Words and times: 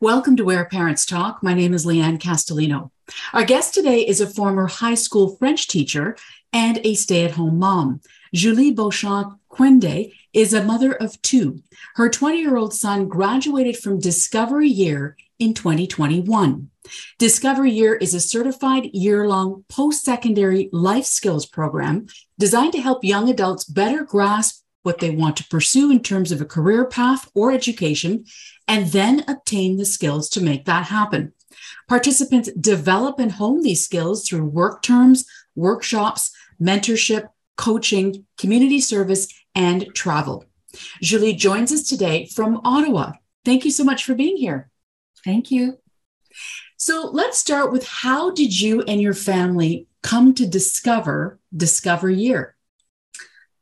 Welcome 0.00 0.36
to 0.36 0.44
Where 0.44 0.64
Parents 0.64 1.06
Talk. 1.06 1.42
My 1.42 1.54
name 1.54 1.72
is 1.72 1.86
Leanne 1.86 2.18
Castellino. 2.18 2.90
Our 3.32 3.44
guest 3.44 3.74
today 3.74 4.00
is 4.06 4.20
a 4.20 4.26
former 4.26 4.66
high 4.66 4.94
school 4.94 5.36
French 5.36 5.68
teacher 5.68 6.16
and 6.52 6.80
a 6.84 6.94
stay 6.94 7.24
at 7.24 7.32
home 7.32 7.58
mom. 7.58 8.00
Julie 8.34 8.72
Beauchamp 8.72 9.38
Quende 9.50 10.12
is 10.32 10.52
a 10.52 10.64
mother 10.64 10.92
of 10.92 11.20
two. 11.22 11.62
Her 11.94 12.08
20 12.08 12.38
year 12.38 12.56
old 12.56 12.74
son 12.74 13.08
graduated 13.08 13.76
from 13.76 14.00
Discovery 14.00 14.68
Year 14.68 15.16
in 15.38 15.54
2021. 15.54 16.70
Discovery 17.18 17.70
Year 17.70 17.94
is 17.94 18.14
a 18.14 18.20
certified 18.20 18.86
year 18.92 19.28
long 19.28 19.64
post 19.68 20.04
secondary 20.04 20.68
life 20.72 21.04
skills 21.06 21.46
program 21.46 22.06
designed 22.38 22.72
to 22.72 22.80
help 22.80 23.04
young 23.04 23.30
adults 23.30 23.64
better 23.64 24.04
grasp 24.04 24.63
what 24.84 25.00
they 25.00 25.10
want 25.10 25.36
to 25.36 25.48
pursue 25.48 25.90
in 25.90 26.00
terms 26.00 26.30
of 26.30 26.40
a 26.40 26.46
career 26.46 26.84
path 26.84 27.28
or 27.34 27.50
education, 27.50 28.24
and 28.68 28.86
then 28.88 29.24
obtain 29.26 29.76
the 29.76 29.84
skills 29.84 30.28
to 30.30 30.42
make 30.42 30.64
that 30.66 30.86
happen. 30.86 31.32
Participants 31.88 32.52
develop 32.52 33.18
and 33.18 33.32
hone 33.32 33.62
these 33.62 33.84
skills 33.84 34.28
through 34.28 34.44
work 34.44 34.82
terms, 34.82 35.24
workshops, 35.56 36.30
mentorship, 36.60 37.28
coaching, 37.56 38.26
community 38.38 38.80
service, 38.80 39.32
and 39.54 39.88
travel. 39.94 40.44
Julie 41.00 41.34
joins 41.34 41.72
us 41.72 41.88
today 41.88 42.26
from 42.26 42.60
Ottawa. 42.64 43.12
Thank 43.44 43.64
you 43.64 43.70
so 43.70 43.84
much 43.84 44.04
for 44.04 44.14
being 44.14 44.36
here. 44.36 44.70
Thank 45.24 45.50
you. 45.50 45.78
So 46.76 47.08
let's 47.12 47.38
start 47.38 47.72
with 47.72 47.86
how 47.86 48.30
did 48.30 48.60
you 48.60 48.82
and 48.82 49.00
your 49.00 49.14
family 49.14 49.86
come 50.02 50.34
to 50.34 50.46
discover 50.46 51.38
Discover 51.56 52.10
Year? 52.10 52.56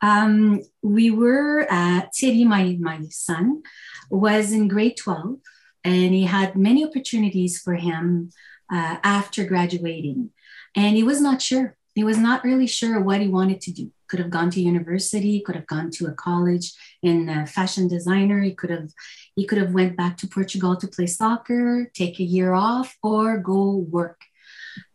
Um, 0.02 0.62
we 0.82 1.10
were 1.10 1.66
at 1.70 2.14
Thierry, 2.14 2.44
my, 2.44 2.76
my 2.80 3.02
son, 3.10 3.62
was 4.10 4.52
in 4.52 4.68
grade 4.68 4.96
12, 4.96 5.38
and 5.84 6.12
he 6.12 6.24
had 6.24 6.56
many 6.56 6.84
opportunities 6.84 7.58
for 7.58 7.74
him 7.74 8.30
uh, 8.70 8.96
after 9.04 9.44
graduating. 9.44 10.30
And 10.74 10.96
he 10.96 11.04
was 11.04 11.20
not 11.20 11.40
sure. 11.40 11.76
He 11.94 12.04
was 12.04 12.18
not 12.18 12.42
really 12.42 12.66
sure 12.66 13.00
what 13.00 13.20
he 13.20 13.28
wanted 13.28 13.60
to 13.62 13.72
do. 13.72 13.92
Could 14.08 14.18
have 14.18 14.30
gone 14.30 14.50
to 14.50 14.60
university, 14.60 15.40
could 15.40 15.54
have 15.54 15.66
gone 15.66 15.90
to 15.92 16.06
a 16.06 16.12
college 16.12 16.72
in 17.02 17.28
uh, 17.28 17.46
fashion 17.46 17.86
designer. 17.86 18.42
He 18.42 18.54
could 18.54 18.70
have 18.70 18.90
he 19.34 19.46
could 19.46 19.58
have 19.58 19.72
went 19.72 19.96
back 19.96 20.16
to 20.18 20.26
Portugal 20.26 20.76
to 20.76 20.88
play 20.88 21.06
soccer, 21.06 21.90
take 21.94 22.18
a 22.18 22.24
year 22.24 22.52
off, 22.54 22.96
or 23.02 23.38
go 23.38 23.76
work 23.76 24.22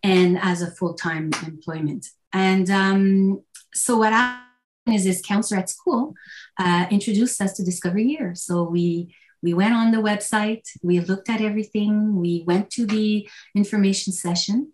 and 0.04 0.40
as 0.42 0.62
a 0.62 0.72
full-time 0.72 1.32
employment. 1.46 2.08
And 2.34 2.70
um, 2.70 3.42
so 3.74 3.98
what 3.98 4.14
I 4.14 4.47
is 4.94 5.04
his 5.06 5.22
counselor 5.22 5.60
at 5.60 5.70
school 5.70 6.14
uh, 6.60 6.86
introduced 6.90 7.42
us 7.42 7.54
to 7.54 7.64
Discover 7.64 8.00
Year. 8.00 8.36
So 8.36 8.64
we 8.64 9.16
we 9.44 9.54
went 9.54 9.76
on 9.76 9.92
the 9.92 10.00
website, 10.00 10.64
we 10.82 11.00
looked 11.00 11.30
at 11.30 11.42
everything, 11.42 12.16
we 12.16 12.44
went 12.48 12.72
to 12.72 12.86
the 12.88 13.30
information 13.56 14.12
session, 14.12 14.72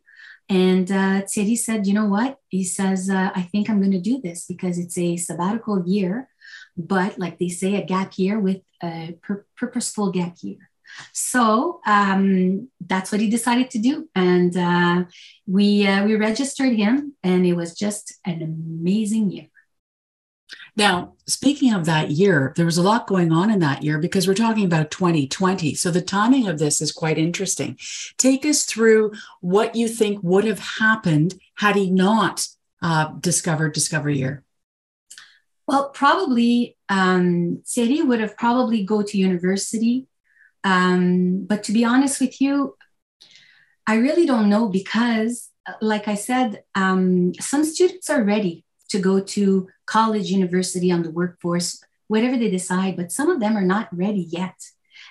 and 0.50 0.89
uh, 0.91 1.25
said, 1.28 1.86
"You 1.86 1.94
know 1.94 2.06
what?" 2.06 2.38
He 2.50 2.64
says, 2.64 3.09
uh, 3.09 3.31
"I 3.36 3.41
think 3.41 3.69
I'm 3.69 3.80
going 3.80 3.91
to 3.91 4.00
do 4.00 4.22
this 4.22 4.45
because 4.45 4.78
it's 4.78 4.97
a 4.97 5.17
sabbatical 5.17 5.84
year, 5.86 6.30
but 6.78 7.19
like 7.19 7.39
they 7.39 7.50
say, 7.50 7.75
a 7.75 7.86
gap 7.86 8.17
year 8.17 8.39
with 8.39 8.61
a 8.81 9.17
pur- 9.22 9.45
purposeful 9.58 10.11
gap 10.11 10.38
year." 10.41 10.69
So 11.11 11.81
um, 11.88 12.69
that's 12.80 13.11
what 13.11 13.22
he 13.22 13.30
decided 13.30 13.72
to 13.72 13.80
do, 13.80 14.09
and 14.16 14.56
uh, 14.56 15.03
we 15.47 15.88
uh, 15.88 16.06
we 16.06 16.16
registered 16.16 16.73
him, 16.73 17.14
and 17.23 17.45
it 17.45 17.53
was 17.53 17.75
just 17.75 18.14
an 18.25 18.41
amazing 18.41 19.31
year. 19.31 19.47
Now, 20.75 21.13
speaking 21.27 21.73
of 21.73 21.85
that 21.85 22.11
year, 22.11 22.53
there 22.55 22.66
was 22.66 22.77
a 22.77 22.83
lot 22.83 23.05
going 23.05 23.31
on 23.31 23.52
in 23.52 23.59
that 23.59 23.83
year 23.83 23.99
because 23.99 24.27
we're 24.27 24.33
talking 24.33 24.66
about 24.66 24.89
2020. 24.89 25.75
So 25.75 25.91
the 25.91 26.02
timing 26.02 26.47
of 26.47 26.57
this 26.57 26.81
is 26.81 26.91
quite 26.91 27.19
interesting. 27.19 27.77
Take 28.17 28.43
us 28.45 28.66
through 28.66 29.13
what 29.41 29.75
you 29.75 29.88
think 29.88 30.19
would 30.23 30.45
have 30.45 30.59
happened 30.79 31.35
had 31.55 31.75
he 31.75 31.91
not 31.91 32.47
uh, 32.81 33.13
discovered 33.19 33.73
Discovery 33.73 34.17
Year. 34.17 34.44
Well, 35.67 35.89
probably 35.89 36.75
um, 36.90 37.63
would 37.78 38.19
have 38.19 38.35
probably 38.35 38.84
go 38.84 39.01
to 39.03 39.17
university. 39.17 40.07
Um, 40.63 41.45
but 41.45 41.63
to 41.66 41.72
be 41.72 41.85
honest 41.85 42.19
with 42.19 42.41
you, 42.41 42.75
I 43.85 43.95
really 43.95 44.25
don't 44.25 44.50
know 44.50 44.69
because, 44.69 45.50
like 45.81 46.07
I 46.07 46.16
said, 46.16 46.63
um, 46.73 47.34
some 47.35 47.63
students 47.63 48.09
are 48.09 48.23
ready 48.23 48.66
to 48.90 49.00
go 49.00 49.19
to 49.19 49.67
college, 49.93 50.31
university, 50.39 50.89
on 50.91 51.03
the 51.03 51.11
workforce, 51.21 51.69
whatever 52.07 52.35
they 52.37 52.49
decide, 52.49 52.93
but 52.97 53.11
some 53.11 53.29
of 53.29 53.39
them 53.39 53.55
are 53.55 53.69
not 53.75 53.95
ready 54.03 54.25
yet. 54.39 54.57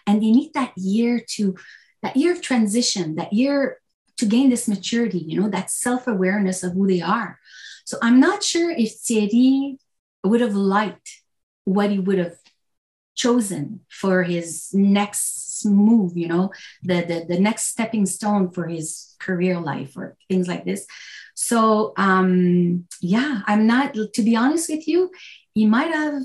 And 0.07 0.17
they 0.21 0.33
need 0.39 0.51
that 0.55 0.73
year 0.77 1.15
to, 1.35 1.55
that 2.03 2.17
year 2.17 2.33
of 2.33 2.43
transition, 2.43 3.15
that 3.15 3.33
year 3.33 3.79
to 4.19 4.27
gain 4.27 4.51
this 4.51 4.67
maturity, 4.69 5.19
you 5.19 5.41
know, 5.41 5.49
that 5.49 5.71
self 5.71 6.07
awareness 6.07 6.63
of 6.63 6.73
who 6.73 6.87
they 6.87 7.01
are. 7.01 7.39
So 7.85 7.97
I'm 8.03 8.19
not 8.19 8.43
sure 8.43 8.71
if 8.71 8.93
Thierry 8.95 9.79
would 10.25 10.41
have 10.41 10.55
liked 10.55 11.23
what 11.65 11.91
he 11.91 11.99
would 11.99 12.19
have 12.19 12.37
chosen 13.15 13.81
for 13.89 14.23
his 14.25 14.71
next 14.73 15.65
move, 15.65 16.17
you 16.17 16.29
know, 16.29 16.51
the, 16.83 17.03
the, 17.03 17.35
the 17.35 17.41
next 17.41 17.69
stepping 17.69 18.07
stone 18.07 18.51
for 18.51 18.67
his 18.67 19.15
career 19.21 19.61
life 19.61 19.97
or 19.97 20.17
things 20.29 20.49
like 20.49 20.65
this. 20.65 20.87
So 21.35 21.93
um, 21.97 22.87
yeah, 23.01 23.43
I'm 23.47 23.67
not. 23.67 23.95
To 23.95 24.23
be 24.23 24.37
honest 24.37 24.69
with 24.69 24.87
you, 24.87 25.11
he 25.55 25.67
might 25.67 25.93
have, 25.93 26.23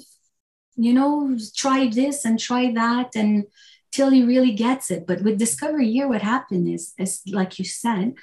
you 0.76 0.94
know, 0.94 1.38
tried 1.56 1.94
this 1.94 2.26
and 2.26 2.40
tried 2.40 2.76
that 2.76 3.16
and 3.16 3.46
till 3.92 4.10
he 4.10 4.24
really 4.24 4.52
gets 4.52 4.92
it. 4.92 5.08
But 5.08 5.22
with 5.24 5.40
Discovery 5.40 5.88
Year, 5.88 6.08
what 6.08 6.22
happened 6.22 6.68
is, 6.68 6.94
is 6.98 7.22
like 7.28 7.58
you 7.58 7.66
said, 7.66 8.14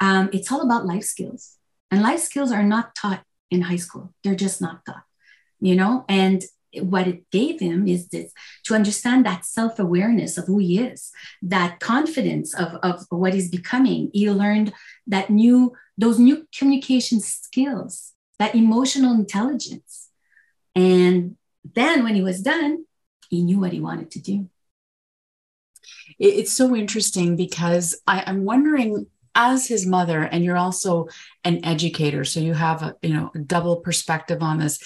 um, 0.00 0.30
it's 0.32 0.50
all 0.52 0.62
about 0.62 0.86
life 0.86 1.04
skills, 1.04 1.56
and 1.90 2.02
life 2.02 2.20
skills 2.20 2.52
are 2.52 2.62
not 2.62 2.94
taught 2.94 3.22
in 3.50 3.62
high 3.62 3.76
school. 3.76 4.12
They're 4.22 4.34
just 4.34 4.60
not 4.60 4.84
taught, 4.84 5.04
you 5.60 5.74
know. 5.76 6.04
And 6.08 6.42
what 6.82 7.06
it 7.06 7.30
gave 7.30 7.60
him 7.60 7.86
is 7.86 8.08
this 8.08 8.32
to 8.64 8.74
understand 8.74 9.24
that 9.24 9.44
self-awareness 9.44 10.38
of 10.38 10.46
who 10.46 10.58
he 10.58 10.78
is 10.78 11.12
that 11.42 11.80
confidence 11.80 12.54
of, 12.54 12.74
of 12.82 13.04
what 13.10 13.34
he's 13.34 13.50
becoming. 13.50 14.10
He 14.12 14.30
learned 14.30 14.72
that 15.06 15.30
new 15.30 15.72
those 15.96 16.18
new 16.18 16.46
communication 16.56 17.20
skills 17.20 18.12
that 18.38 18.54
emotional 18.54 19.14
intelligence. 19.14 20.08
And 20.74 21.36
then 21.74 22.02
when 22.02 22.14
he 22.14 22.22
was 22.22 22.42
done 22.42 22.84
he 23.30 23.42
knew 23.42 23.58
what 23.58 23.72
he 23.72 23.80
wanted 23.80 24.10
to 24.12 24.20
do. 24.20 24.48
It's 26.18 26.52
so 26.52 26.74
interesting 26.76 27.36
because 27.36 28.00
I, 28.06 28.22
i'm 28.26 28.44
wondering 28.44 29.06
as 29.34 29.66
his 29.66 29.86
mother 29.86 30.22
and 30.22 30.44
you're 30.44 30.56
also 30.56 31.08
an 31.44 31.64
educator 31.64 32.24
so 32.24 32.40
you 32.40 32.54
have 32.54 32.82
a 32.82 32.96
you 33.02 33.12
know 33.12 33.30
a 33.34 33.38
double 33.38 33.76
perspective 33.76 34.42
on 34.42 34.58
this 34.58 34.78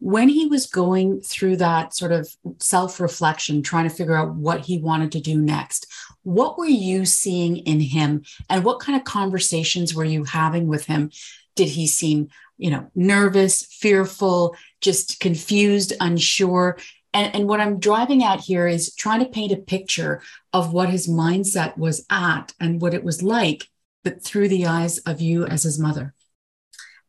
when 0.00 0.28
he 0.28 0.46
was 0.46 0.66
going 0.66 1.20
through 1.20 1.56
that 1.56 1.94
sort 1.94 2.12
of 2.12 2.28
self 2.58 3.00
reflection, 3.00 3.62
trying 3.62 3.88
to 3.88 3.94
figure 3.94 4.16
out 4.16 4.34
what 4.34 4.60
he 4.60 4.78
wanted 4.78 5.12
to 5.12 5.20
do 5.20 5.40
next, 5.40 5.86
what 6.22 6.58
were 6.58 6.66
you 6.66 7.04
seeing 7.04 7.58
in 7.58 7.80
him 7.80 8.22
and 8.48 8.64
what 8.64 8.80
kind 8.80 8.96
of 8.96 9.04
conversations 9.04 9.94
were 9.94 10.04
you 10.04 10.24
having 10.24 10.66
with 10.68 10.86
him? 10.86 11.10
Did 11.56 11.68
he 11.68 11.86
seem, 11.86 12.28
you 12.58 12.70
know, 12.70 12.90
nervous, 12.94 13.62
fearful, 13.64 14.56
just 14.80 15.18
confused, 15.18 15.92
unsure? 16.00 16.78
And, 17.12 17.34
and 17.34 17.48
what 17.48 17.60
I'm 17.60 17.80
driving 17.80 18.22
at 18.22 18.40
here 18.40 18.68
is 18.68 18.94
trying 18.94 19.20
to 19.20 19.30
paint 19.30 19.52
a 19.52 19.56
picture 19.56 20.22
of 20.52 20.72
what 20.72 20.90
his 20.90 21.08
mindset 21.08 21.76
was 21.76 22.04
at 22.10 22.52
and 22.60 22.80
what 22.80 22.94
it 22.94 23.02
was 23.02 23.22
like, 23.22 23.66
but 24.04 24.22
through 24.22 24.48
the 24.48 24.66
eyes 24.66 24.98
of 24.98 25.20
you 25.20 25.44
as 25.46 25.62
his 25.62 25.78
mother. 25.78 26.14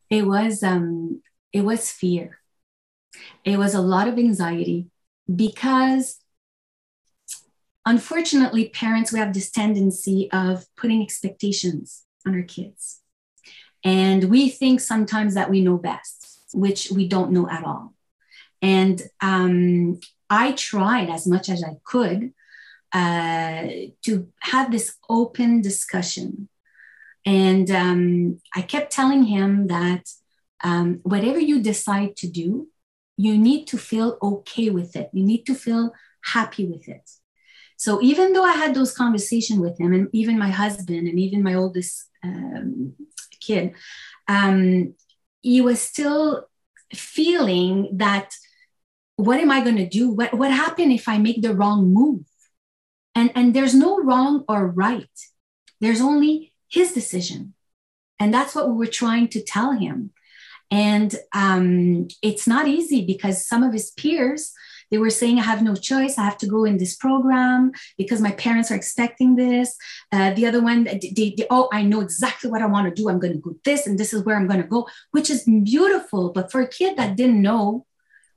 It 0.08 0.26
was 0.26 0.62
um 0.62 1.22
it 1.52 1.62
was 1.62 1.90
fear 1.90 2.40
it 3.44 3.58
was 3.58 3.74
a 3.74 3.80
lot 3.80 4.08
of 4.08 4.18
anxiety 4.18 4.86
because 5.34 6.18
unfortunately, 7.86 8.68
parents, 8.68 9.12
we 9.12 9.18
have 9.18 9.32
this 9.32 9.50
tendency 9.50 10.30
of 10.32 10.66
putting 10.76 11.02
expectations 11.02 12.04
on 12.26 12.34
our 12.34 12.42
kids. 12.42 13.00
And 13.82 14.24
we 14.24 14.50
think 14.50 14.80
sometimes 14.80 15.34
that 15.34 15.50
we 15.50 15.62
know 15.62 15.78
best, 15.78 16.48
which 16.52 16.90
we 16.90 17.08
don't 17.08 17.32
know 17.32 17.48
at 17.48 17.64
all. 17.64 17.94
And 18.60 19.00
um, 19.22 20.00
I 20.28 20.52
tried 20.52 21.08
as 21.08 21.26
much 21.26 21.48
as 21.48 21.64
I 21.64 21.76
could 21.84 22.34
uh, 22.92 23.68
to 24.04 24.28
have 24.40 24.70
this 24.70 24.96
open 25.08 25.62
discussion. 25.62 26.48
And 27.26 27.70
um, 27.70 28.40
I 28.54 28.62
kept 28.62 28.92
telling 28.92 29.24
him 29.24 29.66
that 29.68 30.08
um, 30.62 31.00
whatever 31.02 31.38
you 31.38 31.62
decide 31.62 32.16
to 32.16 32.28
do, 32.28 32.68
you 33.16 33.36
need 33.36 33.66
to 33.66 33.78
feel 33.78 34.18
okay 34.22 34.70
with 34.70 34.96
it. 34.96 35.10
You 35.12 35.24
need 35.24 35.44
to 35.44 35.54
feel 35.54 35.92
happy 36.24 36.66
with 36.66 36.88
it. 36.88 37.10
So 37.76 38.00
even 38.02 38.32
though 38.32 38.44
I 38.44 38.52
had 38.52 38.74
those 38.74 38.94
conversations 38.94 39.58
with 39.58 39.80
him, 39.80 39.92
and 39.92 40.08
even 40.12 40.38
my 40.38 40.50
husband, 40.50 41.08
and 41.08 41.18
even 41.18 41.42
my 41.42 41.54
oldest 41.54 42.08
um, 42.22 42.94
kid, 43.40 43.74
um, 44.28 44.94
he 45.40 45.60
was 45.60 45.80
still 45.80 46.46
feeling 46.94 47.88
that 47.94 48.34
what 49.16 49.40
am 49.40 49.50
I 49.50 49.60
going 49.60 49.76
to 49.76 49.88
do? 49.88 50.10
What 50.10 50.34
what 50.34 50.50
happened 50.50 50.92
if 50.92 51.08
I 51.08 51.18
make 51.18 51.42
the 51.42 51.54
wrong 51.54 51.92
move? 51.92 52.24
And, 53.14 53.30
and 53.34 53.54
there's 53.54 53.74
no 53.74 53.98
wrong 53.98 54.44
or 54.48 54.66
right. 54.66 55.10
There's 55.80 56.00
only 56.00 56.52
his 56.70 56.92
decision. 56.92 57.54
And 58.18 58.32
that's 58.32 58.54
what 58.54 58.68
we 58.68 58.76
were 58.76 58.86
trying 58.86 59.28
to 59.28 59.42
tell 59.42 59.72
him. 59.72 60.12
And 60.70 61.14
um, 61.34 62.08
it's 62.22 62.46
not 62.46 62.68
easy 62.68 63.04
because 63.04 63.46
some 63.46 63.62
of 63.62 63.72
his 63.72 63.90
peers, 63.90 64.52
they 64.90 64.98
were 64.98 65.10
saying, 65.10 65.38
I 65.38 65.42
have 65.42 65.62
no 65.62 65.74
choice. 65.74 66.16
I 66.16 66.24
have 66.24 66.38
to 66.38 66.46
go 66.46 66.64
in 66.64 66.76
this 66.76 66.96
program 66.96 67.72
because 67.96 68.20
my 68.20 68.32
parents 68.32 68.70
are 68.70 68.76
expecting 68.76 69.36
this. 69.36 69.76
Uh, 70.12 70.32
the 70.34 70.46
other 70.46 70.62
one, 70.62 70.84
they, 70.84 71.34
they, 71.36 71.46
oh, 71.50 71.68
I 71.72 71.82
know 71.82 72.00
exactly 72.00 72.50
what 72.50 72.62
I 72.62 72.66
want 72.66 72.88
to 72.88 73.02
do. 73.02 73.08
I'm 73.08 73.18
going 73.18 73.32
to 73.32 73.40
go 73.40 73.56
this, 73.64 73.86
and 73.86 73.98
this 73.98 74.12
is 74.12 74.24
where 74.24 74.36
I'm 74.36 74.46
going 74.46 74.62
to 74.62 74.68
go, 74.68 74.86
which 75.10 75.30
is 75.30 75.44
beautiful. 75.44 76.30
But 76.30 76.52
for 76.52 76.60
a 76.60 76.68
kid 76.68 76.96
that 76.96 77.16
didn't 77.16 77.42
know 77.42 77.86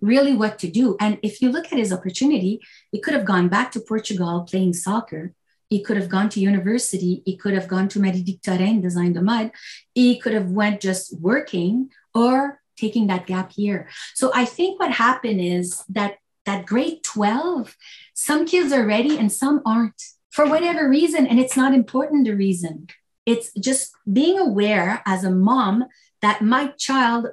really 0.01 0.33
what 0.33 0.59
to 0.59 0.67
do, 0.69 0.95
and 0.99 1.19
if 1.23 1.41
you 1.41 1.49
look 1.49 1.71
at 1.71 1.79
his 1.79 1.93
opportunity, 1.93 2.61
he 2.91 2.99
could 2.99 3.13
have 3.13 3.25
gone 3.25 3.47
back 3.47 3.71
to 3.71 3.79
Portugal 3.79 4.45
playing 4.49 4.73
soccer. 4.73 5.33
He 5.73 5.81
could 5.81 5.97
have 5.97 6.07
gone 6.07 6.29
to 6.29 6.39
university. 6.39 7.23
He 7.25 7.35
could 7.35 7.55
have 7.55 7.67
gone 7.67 7.87
to 7.89 7.99
Marie 7.99 8.21
Victorin, 8.21 8.79
Design 8.79 9.13
de 9.13 9.23
Mode. 9.23 9.49
He 9.95 10.19
could 10.19 10.35
have 10.35 10.51
went 10.51 10.81
just 10.81 11.19
working 11.19 11.89
or 12.13 12.61
taking 12.77 13.07
that 13.07 13.25
gap 13.25 13.53
year. 13.55 13.89
So 14.13 14.31
I 14.35 14.45
think 14.45 14.79
what 14.79 14.91
happened 14.91 15.41
is 15.41 15.83
that 15.89 16.17
that 16.45 16.67
grade 16.67 17.03
12, 17.03 17.75
some 18.13 18.45
kids 18.45 18.71
are 18.71 18.85
ready 18.85 19.17
and 19.17 19.31
some 19.31 19.63
aren't 19.65 19.99
for 20.29 20.45
whatever 20.45 20.87
reason. 20.87 21.25
And 21.25 21.39
it's 21.39 21.57
not 21.57 21.73
important 21.73 22.27
the 22.27 22.35
reason. 22.35 22.89
It's 23.25 23.51
just 23.53 23.95
being 24.05 24.37
aware 24.37 25.01
as 25.07 25.23
a 25.23 25.31
mom 25.31 25.85
that 26.21 26.43
my 26.43 26.67
child 26.77 27.29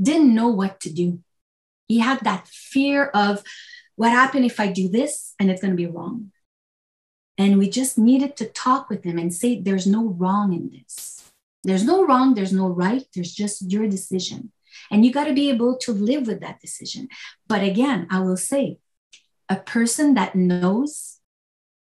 didn't 0.00 0.32
know 0.32 0.46
what 0.46 0.78
to 0.82 0.92
do. 0.92 1.18
He 1.88 1.98
had 1.98 2.20
that 2.20 2.46
fear 2.46 3.06
of 3.06 3.42
what 3.96 4.12
happened 4.12 4.44
if 4.44 4.60
I 4.60 4.68
do 4.68 4.88
this 4.88 5.34
and 5.40 5.50
it's 5.50 5.60
going 5.60 5.72
to 5.72 5.76
be 5.76 5.86
wrong. 5.86 6.30
And 7.38 7.56
we 7.56 7.70
just 7.70 7.96
needed 7.96 8.36
to 8.36 8.46
talk 8.46 8.90
with 8.90 9.04
them 9.04 9.16
and 9.16 9.32
say, 9.32 9.60
there's 9.60 9.86
no 9.86 10.08
wrong 10.08 10.52
in 10.52 10.70
this. 10.70 11.30
There's 11.62 11.84
no 11.84 12.04
wrong, 12.04 12.34
there's 12.34 12.52
no 12.52 12.68
right, 12.68 13.04
there's 13.14 13.32
just 13.32 13.70
your 13.70 13.86
decision. 13.86 14.52
And 14.90 15.04
you 15.04 15.12
got 15.12 15.24
to 15.24 15.34
be 15.34 15.48
able 15.48 15.76
to 15.78 15.92
live 15.92 16.26
with 16.26 16.40
that 16.40 16.60
decision. 16.60 17.08
But 17.46 17.62
again, 17.62 18.08
I 18.10 18.20
will 18.20 18.36
say, 18.36 18.78
a 19.48 19.56
person 19.56 20.14
that 20.14 20.34
knows 20.34 21.20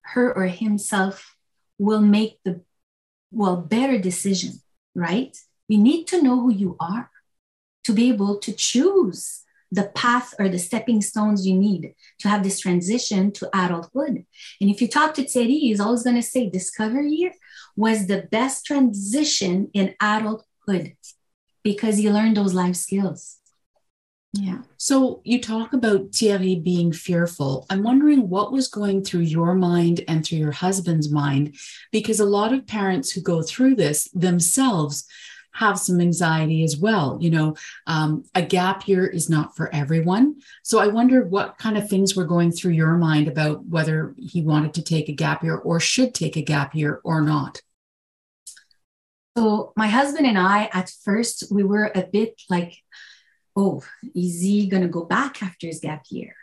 her 0.02 0.32
or 0.32 0.46
himself 0.46 1.36
will 1.78 2.00
make 2.00 2.38
the 2.44 2.62
well 3.32 3.56
better 3.56 3.98
decision, 3.98 4.60
right? 4.94 5.36
You 5.68 5.78
need 5.78 6.06
to 6.08 6.22
know 6.22 6.40
who 6.40 6.52
you 6.52 6.76
are 6.78 7.10
to 7.84 7.92
be 7.92 8.08
able 8.08 8.38
to 8.38 8.52
choose 8.52 9.42
the 9.72 9.90
path 9.94 10.34
or 10.38 10.48
the 10.48 10.58
stepping 10.58 11.02
stones 11.02 11.46
you 11.46 11.56
need 11.56 11.94
to 12.20 12.28
have 12.28 12.42
this 12.42 12.60
transition 12.60 13.32
to 13.32 13.48
adulthood. 13.52 14.24
And 14.60 14.70
if 14.70 14.80
you 14.80 14.88
talk 14.88 15.14
to 15.14 15.24
Thierry, 15.24 15.58
he's 15.58 15.80
always 15.80 16.04
going 16.04 16.16
to 16.16 16.22
say 16.22 16.48
discovery 16.48 17.10
year 17.10 17.32
was 17.76 18.06
the 18.06 18.28
best 18.30 18.64
transition 18.64 19.70
in 19.74 19.94
adulthood 20.00 20.96
because 21.62 22.00
you 22.00 22.12
learned 22.12 22.36
those 22.36 22.54
life 22.54 22.76
skills. 22.76 23.38
Yeah. 24.32 24.62
So 24.76 25.22
you 25.24 25.40
talk 25.40 25.72
about 25.72 26.14
Thierry 26.14 26.56
being 26.56 26.92
fearful. 26.92 27.66
I'm 27.70 27.82
wondering 27.82 28.28
what 28.28 28.52
was 28.52 28.68
going 28.68 29.02
through 29.02 29.20
your 29.20 29.54
mind 29.54 30.02
and 30.08 30.24
through 30.24 30.38
your 30.38 30.52
husband's 30.52 31.10
mind, 31.10 31.56
because 31.90 32.20
a 32.20 32.26
lot 32.26 32.52
of 32.52 32.66
parents 32.66 33.10
who 33.10 33.22
go 33.22 33.42
through 33.42 33.76
this 33.76 34.08
themselves 34.12 35.06
have 35.56 35.78
some 35.78 36.00
anxiety 36.00 36.62
as 36.62 36.76
well. 36.76 37.18
You 37.20 37.30
know, 37.30 37.56
um, 37.86 38.24
a 38.34 38.42
gap 38.42 38.86
year 38.86 39.06
is 39.06 39.30
not 39.30 39.56
for 39.56 39.74
everyone. 39.74 40.36
So 40.62 40.78
I 40.78 40.88
wonder 40.88 41.24
what 41.24 41.58
kind 41.58 41.78
of 41.78 41.88
things 41.88 42.14
were 42.14 42.24
going 42.24 42.52
through 42.52 42.72
your 42.72 42.96
mind 42.96 43.26
about 43.26 43.64
whether 43.64 44.14
he 44.18 44.42
wanted 44.42 44.74
to 44.74 44.82
take 44.82 45.08
a 45.08 45.12
gap 45.12 45.42
year 45.42 45.56
or 45.56 45.80
should 45.80 46.14
take 46.14 46.36
a 46.36 46.42
gap 46.42 46.74
year 46.74 47.00
or 47.04 47.22
not. 47.22 47.62
So 49.36 49.72
my 49.76 49.88
husband 49.88 50.26
and 50.26 50.38
I, 50.38 50.70
at 50.72 50.90
first, 51.04 51.50
we 51.50 51.62
were 51.62 51.90
a 51.94 52.02
bit 52.02 52.40
like, 52.48 52.74
oh, 53.54 53.82
is 54.14 54.40
he 54.40 54.66
gonna 54.66 54.88
go 54.88 55.04
back 55.04 55.42
after 55.42 55.66
his 55.66 55.80
gap 55.80 56.04
year? 56.10 56.34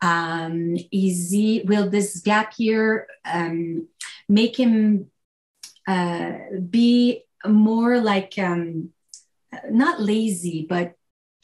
Um, 0.00 0.76
is 0.90 1.30
he 1.30 1.62
will 1.64 1.88
this 1.88 2.20
gap 2.20 2.54
year 2.58 3.06
um, 3.24 3.86
make 4.28 4.56
him 4.56 5.10
uh, 5.86 6.32
be 6.70 7.24
more 7.46 8.00
like 8.00 8.34
um, 8.38 8.90
not 9.70 10.00
lazy, 10.00 10.66
but 10.68 10.94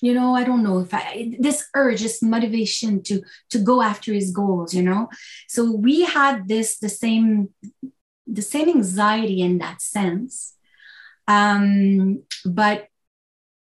you 0.01 0.15
know, 0.15 0.35
I 0.35 0.45
don't 0.45 0.63
know 0.63 0.79
if 0.79 0.95
I 0.95 1.35
this 1.41 1.67
urge, 1.75 2.03
this 2.03 2.23
motivation 2.23 3.03
to 3.05 3.23
to 3.51 3.59
go 3.59 3.83
after 3.83 4.13
his 4.13 4.31
goals, 4.31 4.73
you 4.73 4.83
know. 4.83 5.09
So 5.49 5.73
we 5.73 6.03
had 6.03 6.47
this 6.49 6.79
the 6.79 6.89
same 6.89 7.51
the 8.27 8.43
same 8.43 8.69
anxiety 8.69 9.41
in 9.41 9.59
that 9.59 9.83
sense, 9.83 10.55
um, 11.27 12.23
but 12.45 12.89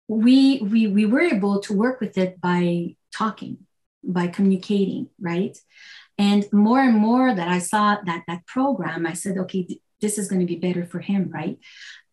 we 0.07 0.59
we 0.59 0.87
we 0.87 1.05
were 1.05 1.21
able 1.21 1.61
to 1.61 1.73
work 1.73 2.01
with 2.01 2.17
it 2.17 2.41
by 2.41 2.95
talking, 3.13 3.59
by 4.03 4.27
communicating, 4.27 5.09
right? 5.21 5.57
And 6.17 6.45
more 6.51 6.81
and 6.81 6.97
more 6.97 7.33
that 7.33 7.47
I 7.47 7.59
saw 7.59 7.97
that 8.05 8.23
that 8.27 8.45
program, 8.45 9.05
I 9.07 9.13
said, 9.13 9.37
okay, 9.37 9.79
this 10.01 10.17
is 10.17 10.27
going 10.27 10.41
to 10.41 10.45
be 10.45 10.57
better 10.57 10.85
for 10.85 10.99
him, 10.99 11.29
right? 11.33 11.57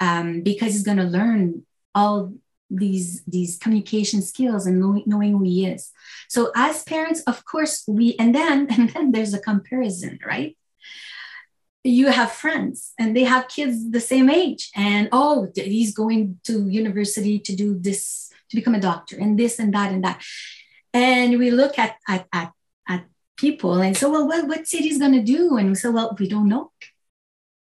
Um, 0.01 0.43
because 0.43 0.73
he's 0.73 0.83
going 0.83 0.99
to 0.99 1.05
learn 1.05 1.65
all 1.95 2.33
these 2.69 3.23
these 3.25 3.59
communication 3.59 4.21
skills 4.23 4.67
and 4.67 4.81
knowing, 4.81 5.05
knowing 5.07 5.33
who 5.33 5.45
he 5.45 5.67
is. 5.67 5.93
So 6.29 6.51
as 6.57 6.83
parents, 6.83 7.21
of 7.23 7.45
course, 7.45 7.85
we 7.87 8.17
and 8.19 8.35
then 8.35 8.67
and 8.71 8.91
then 8.91 9.13
there's 9.13 9.35
a 9.35 9.41
comparison, 9.41 10.19
right? 10.25 10.57
You 11.85 12.09
have 12.11 12.33
friends 12.33 12.93
and 12.99 13.17
they 13.17 13.23
have 13.25 13.49
kids 13.49 13.91
the 13.91 14.01
same 14.01 14.29
age, 14.29 14.71
and 14.75 15.09
oh, 15.13 15.49
he's 15.55 15.95
going 15.95 16.41
to 16.45 16.69
university 16.69 17.39
to 17.39 17.55
do 17.55 17.79
this 17.79 18.31
to 18.51 18.57
become 18.57 18.75
a 18.75 18.81
doctor, 18.81 19.17
and 19.17 19.39
this 19.39 19.59
and 19.59 19.73
that 19.75 19.93
and 19.93 20.05
that. 20.05 20.23
And 20.93 21.39
we 21.39 21.51
look 21.51 21.79
at 21.79 21.97
at 22.09 22.27
at, 22.33 22.53
at 22.89 23.05
people 23.37 23.75
and 23.75 23.97
so 23.97 24.11
well, 24.11 24.27
what 24.27 24.49
what's 24.49 24.71
City's 24.71 24.99
going 24.99 25.13
to 25.13 25.23
do? 25.23 25.57
And 25.57 25.69
we 25.69 25.75
say, 25.77 25.91
well, 25.91 26.17
we 26.19 26.29
don't 26.29 26.49
know 26.49 26.73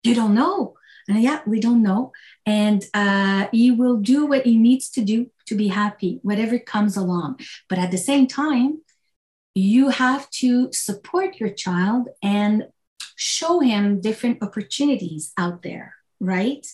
you 0.03 0.15
don't 0.15 0.33
know. 0.33 0.75
And 1.07 1.21
yeah, 1.21 1.42
we 1.45 1.59
don't 1.59 1.83
know. 1.83 2.12
And 2.45 2.83
uh, 2.94 3.48
he 3.51 3.71
will 3.71 3.98
do 3.98 4.25
what 4.25 4.45
he 4.45 4.57
needs 4.57 4.89
to 4.92 5.01
do 5.01 5.30
to 5.48 5.56
be 5.56 5.68
happy, 5.68 6.19
whatever 6.24 6.59
comes 6.59 6.98
along. 6.98 7.39
But 7.69 7.80
at 7.80 7.92
the 7.92 7.98
same 7.98 8.27
time, 8.27 8.81
you 9.53 9.89
have 9.89 10.30
to 10.30 10.71
support 10.71 11.39
your 11.39 11.50
child 11.50 12.07
and 12.24 12.68
show 13.15 13.59
him 13.59 14.01
different 14.01 14.42
opportunities 14.42 15.33
out 15.38 15.62
there, 15.62 15.96
right? 16.20 16.65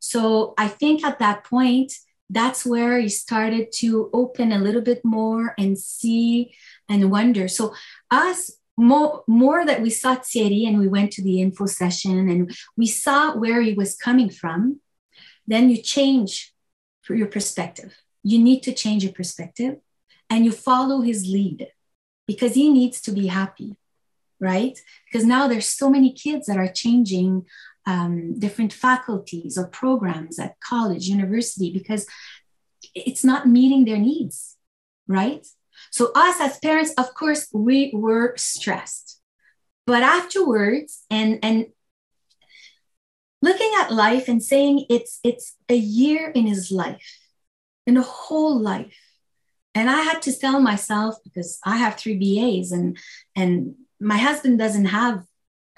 So 0.00 0.54
I 0.58 0.68
think 0.68 1.04
at 1.04 1.18
that 1.20 1.44
point, 1.44 1.92
that's 2.28 2.66
where 2.66 2.98
he 2.98 3.08
started 3.08 3.70
to 3.76 4.10
open 4.12 4.50
a 4.50 4.58
little 4.58 4.80
bit 4.80 5.04
more 5.04 5.54
and 5.58 5.78
see 5.78 6.54
and 6.88 7.10
wonder. 7.10 7.46
So 7.46 7.74
us 8.10 8.50
more, 8.76 9.24
more 9.26 9.64
that 9.64 9.80
we 9.80 9.90
saw 9.90 10.16
Thierry 10.16 10.64
and 10.64 10.78
we 10.78 10.88
went 10.88 11.12
to 11.12 11.22
the 11.22 11.40
info 11.40 11.66
session 11.66 12.28
and 12.28 12.56
we 12.76 12.86
saw 12.86 13.34
where 13.36 13.62
he 13.62 13.72
was 13.72 13.96
coming 13.96 14.30
from, 14.30 14.80
then 15.46 15.70
you 15.70 15.80
change 15.80 16.52
your 17.08 17.28
perspective. 17.28 17.96
You 18.22 18.38
need 18.38 18.62
to 18.64 18.72
change 18.72 19.04
your 19.04 19.12
perspective 19.12 19.76
and 20.28 20.44
you 20.44 20.52
follow 20.52 21.00
his 21.00 21.26
lead 21.26 21.68
because 22.26 22.54
he 22.54 22.70
needs 22.70 23.00
to 23.02 23.12
be 23.12 23.28
happy, 23.28 23.76
right? 24.40 24.78
Because 25.06 25.24
now 25.24 25.46
there's 25.46 25.68
so 25.68 25.88
many 25.88 26.12
kids 26.12 26.46
that 26.46 26.58
are 26.58 26.68
changing 26.68 27.46
um, 27.86 28.38
different 28.38 28.72
faculties 28.72 29.56
or 29.56 29.68
programs 29.68 30.38
at 30.38 30.58
college, 30.60 31.06
university, 31.06 31.72
because 31.72 32.06
it's 32.94 33.24
not 33.24 33.46
meeting 33.46 33.84
their 33.84 33.98
needs, 33.98 34.56
right? 35.06 35.46
So, 35.96 36.10
us 36.14 36.38
as 36.42 36.58
parents, 36.58 36.92
of 36.98 37.14
course, 37.14 37.48
we 37.54 37.90
were 37.94 38.34
stressed. 38.36 39.18
But 39.86 40.02
afterwards, 40.02 41.06
and, 41.08 41.38
and 41.42 41.68
looking 43.40 43.72
at 43.80 43.94
life 43.94 44.28
and 44.28 44.42
saying 44.42 44.84
it's, 44.90 45.18
it's 45.24 45.56
a 45.70 45.74
year 45.74 46.28
in 46.28 46.46
his 46.46 46.70
life, 46.70 47.16
in 47.86 47.96
a 47.96 48.02
whole 48.02 48.60
life. 48.60 48.94
And 49.74 49.88
I 49.88 50.02
had 50.02 50.20
to 50.22 50.38
tell 50.38 50.60
myself 50.60 51.16
because 51.24 51.58
I 51.64 51.78
have 51.78 51.94
three 51.94 52.18
BAs 52.20 52.72
and, 52.72 52.98
and 53.34 53.76
my 53.98 54.18
husband 54.18 54.58
doesn't 54.58 54.84
have 55.00 55.22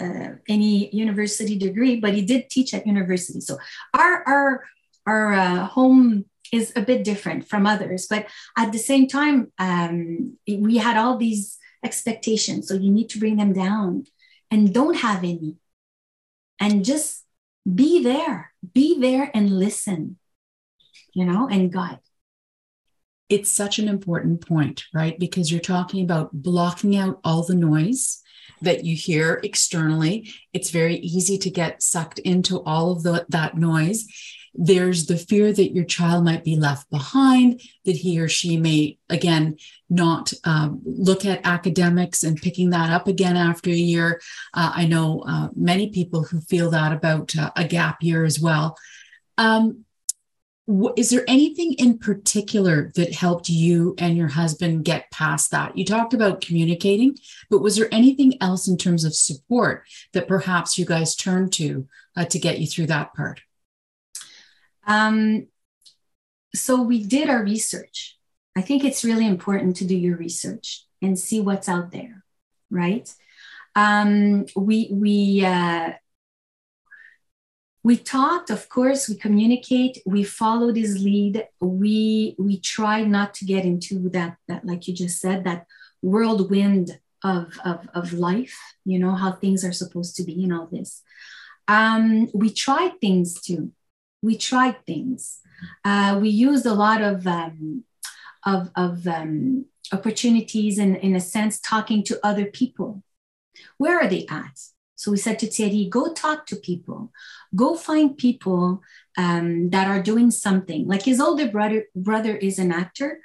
uh, 0.01 0.31
any 0.49 0.93
university 0.93 1.57
degree, 1.57 2.01
but 2.01 2.15
he 2.15 2.23
did 2.23 2.51
teach 2.51 2.75
at 2.75 2.89
university. 2.89 3.41
So 3.41 3.57
our, 3.95 4.25
our, 4.27 4.65
our 5.07 5.33
uh, 5.35 5.65
home 5.67 6.25
is 6.53 6.73
a 6.77 6.83
bit 6.83 7.05
different 7.05 7.49
from 7.49 7.67
others. 7.67 8.07
But 8.09 8.27
at 8.57 8.73
the 8.73 8.79
same 8.79 9.07
time, 9.07 9.53
um, 9.59 10.37
we 10.47 10.79
had 10.79 10.97
all 10.97 11.17
these 11.17 11.59
expectations. 11.85 12.69
So 12.69 12.75
you 12.75 12.91
need 12.91 13.11
to 13.11 13.19
bring 13.19 13.37
them 13.37 13.53
down 13.53 14.05
and 14.51 14.73
don't 14.73 14.97
have 14.97 15.19
any. 15.19 15.57
And 16.61 16.85
just 16.85 17.25
be 17.73 18.03
there, 18.03 18.53
be 18.75 19.01
there 19.01 19.31
and 19.33 19.59
listen, 19.59 20.19
you 21.13 21.25
know, 21.25 21.49
and 21.49 21.73
guide. 21.73 22.01
It's 23.29 23.51
such 23.51 23.79
an 23.79 23.89
important 23.89 24.47
point, 24.47 24.85
right? 24.95 25.19
Because 25.19 25.53
you're 25.53 25.61
talking 25.61 26.03
about 26.03 26.33
blocking 26.33 26.97
out 26.97 27.21
all 27.23 27.45
the 27.45 27.55
noise 27.55 28.23
that 28.63 28.85
you 28.85 28.97
hear 28.97 29.41
externally. 29.45 30.33
It's 30.53 30.71
very 30.71 30.97
easy 30.97 31.39
to 31.39 31.51
get 31.51 31.83
sucked 31.83 32.19
into 32.21 32.63
all 32.65 32.93
of 32.93 33.03
the, 33.03 33.27
that 33.29 33.57
noise. 33.57 34.07
There's 34.61 35.07
the 35.07 35.17
fear 35.17 35.53
that 35.53 35.73
your 35.73 35.85
child 35.85 36.25
might 36.25 36.43
be 36.43 36.57
left 36.57 36.91
behind, 36.91 37.61
that 37.85 37.95
he 37.95 38.19
or 38.19 38.29
she 38.29 38.57
may, 38.57 38.99
again, 39.09 39.57
not 39.89 40.33
um, 40.43 40.81
look 40.85 41.25
at 41.25 41.47
academics 41.47 42.25
and 42.25 42.37
picking 42.37 42.71
that 42.71 42.91
up 42.91 43.07
again 43.07 43.37
after 43.37 43.71
a 43.71 43.75
year. 43.75 44.21
Uh, 44.53 44.73
I 44.75 44.87
know 44.87 45.23
uh, 45.29 45.49
many 45.55 45.91
people 45.91 46.25
who 46.25 46.41
feel 46.41 46.71
that 46.71 46.93
about 46.93 47.37
uh, 47.39 47.53
a 47.55 47.65
gap 47.65 48.03
year 48.03 48.25
as 48.25 48.41
well. 48.41 48.77
Um, 49.39 49.85
is 50.97 51.11
there 51.11 51.25
anything 51.29 51.75
in 51.75 51.97
particular 51.97 52.91
that 52.97 53.15
helped 53.15 53.49
you 53.49 53.95
and 53.97 54.17
your 54.17 54.29
husband 54.29 54.85
get 54.85 55.11
past 55.13 55.53
that? 55.53 55.79
You 55.79 55.85
talked 55.85 56.15
about 56.15 56.43
communicating, 56.43 57.17
but 57.49 57.63
was 57.63 57.77
there 57.77 57.89
anything 57.93 58.35
else 58.43 58.67
in 58.67 58.77
terms 58.77 59.05
of 59.05 59.15
support 59.15 59.85
that 60.15 60.29
perhaps 60.29 60.77
you 60.77 60.85
guys 60.85 61.15
turned 61.15 61.53
to 61.55 61.87
uh, 62.17 62.25
to 62.27 62.39
get 62.41 62.59
you 62.59 62.67
through 62.67 62.87
that 62.89 63.15
part? 63.15 63.41
Um, 64.89 65.47
so 66.55 66.83
we 66.83 67.05
did 67.05 67.31
our 67.31 67.45
research. 67.45 68.19
I 68.57 68.63
think 68.63 68.83
it's 68.83 69.05
really 69.05 69.27
important 69.27 69.77
to 69.77 69.85
do 69.85 69.97
your 69.97 70.17
research 70.17 70.85
and 71.01 71.17
see 71.17 71.41
what's 71.41 71.69
out 71.69 71.93
there, 71.93 72.25
right? 72.71 73.09
Um, 73.77 74.47
we 74.57 74.89
we 74.91 75.45
uh, 75.45 75.93
we 77.85 77.97
talked 77.97 78.51
of 78.51 78.69
course 78.69 79.09
we 79.09 79.15
communicate 79.15 80.03
we 80.05 80.23
followed 80.25 80.77
his 80.77 81.03
lead 81.03 81.47
we 81.61 82.35
we 82.39 82.59
tried 82.61 83.09
not 83.09 83.33
to 83.35 83.45
get 83.45 83.65
into 83.65 84.09
that 84.11 84.37
that 84.49 84.65
like 84.65 84.89
you 84.89 84.95
just 84.95 85.21
said 85.21 85.45
that 85.45 85.67
whirlwind 86.03 86.99
of 87.23 87.59
of, 87.65 87.89
of 87.95 88.13
life 88.13 88.59
you 88.85 88.99
know 88.99 89.15
how 89.15 89.33
things 89.33 89.65
are 89.65 89.73
supposed 89.73 90.17
to 90.17 90.25
be 90.25 90.45
and 90.45 90.53
all 90.53 90.67
this 90.67 91.03
um, 91.69 92.29
we 92.35 92.51
tried 92.53 93.01
things 93.01 93.41
too 93.41 93.73
we 94.23 94.37
tried 94.37 94.85
things 94.87 95.41
uh, 95.85 96.19
we 96.21 96.29
used 96.29 96.67
a 96.67 96.75
lot 96.75 97.03
of 97.03 97.27
um, 97.27 97.85
of, 98.47 98.71
of 98.77 99.07
um, 99.07 99.67
opportunities 99.93 100.79
and 100.79 100.97
in 100.97 101.15
a 101.17 101.21
sense 101.21 101.59
talking 101.61 102.03
to 102.05 102.19
other 102.25 102.47
people 102.47 103.03
where 103.79 103.99
are 103.99 104.09
they 104.09 104.27
at 104.31 104.59
so 104.99 105.13
we 105.13 105.17
said 105.17 105.39
to 105.39 105.47
Thierry, 105.47 105.87
go 105.89 106.13
talk 106.13 106.45
to 106.47 106.57
people, 106.57 107.13
go 107.55 107.77
find 107.77 108.19
people 108.19 108.83
um, 109.17 109.71
that 109.71 109.87
are 109.87 110.03
doing 110.03 110.33
something. 110.33 110.89
Like 110.89 111.03
his 111.03 111.21
older 111.21 111.47
brother, 111.49 111.85
brother 111.95 112.37
is 112.37 112.59
an 112.59 112.73
actor. 112.73 113.21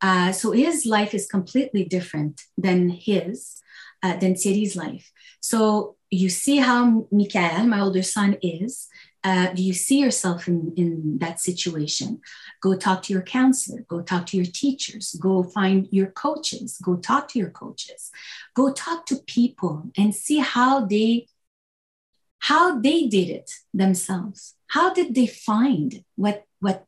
Uh, 0.00 0.32
so 0.32 0.52
his 0.52 0.86
life 0.86 1.12
is 1.12 1.26
completely 1.26 1.84
different 1.84 2.40
than 2.56 2.88
his, 2.88 3.60
uh, 4.02 4.16
than 4.16 4.36
Thierry's 4.36 4.74
life. 4.74 5.12
So 5.40 5.96
you 6.10 6.30
see 6.30 6.56
how 6.56 7.06
Michael, 7.12 7.66
my 7.66 7.80
older 7.80 8.02
son, 8.02 8.38
is 8.40 8.88
uh, 9.24 9.52
do 9.52 9.62
you 9.62 9.72
see 9.72 9.98
yourself 9.98 10.46
in, 10.46 10.72
in 10.76 11.18
that 11.18 11.40
situation? 11.40 12.20
Go 12.62 12.76
talk 12.76 13.02
to 13.04 13.12
your 13.12 13.22
counselor, 13.22 13.84
go 13.88 14.00
talk 14.00 14.26
to 14.26 14.36
your 14.36 14.46
teachers, 14.46 15.16
go 15.20 15.42
find 15.42 15.88
your 15.90 16.06
coaches, 16.06 16.78
go 16.82 16.96
talk 16.96 17.28
to 17.28 17.38
your 17.38 17.50
coaches, 17.50 18.10
go 18.54 18.72
talk 18.72 19.06
to 19.06 19.16
people 19.26 19.90
and 19.96 20.14
see 20.14 20.38
how 20.38 20.84
they 20.84 21.26
how 22.40 22.78
they 22.78 23.08
did 23.08 23.28
it 23.28 23.50
themselves. 23.74 24.54
How 24.68 24.94
did 24.94 25.14
they 25.14 25.26
find 25.26 26.04
what 26.14 26.44
what 26.60 26.84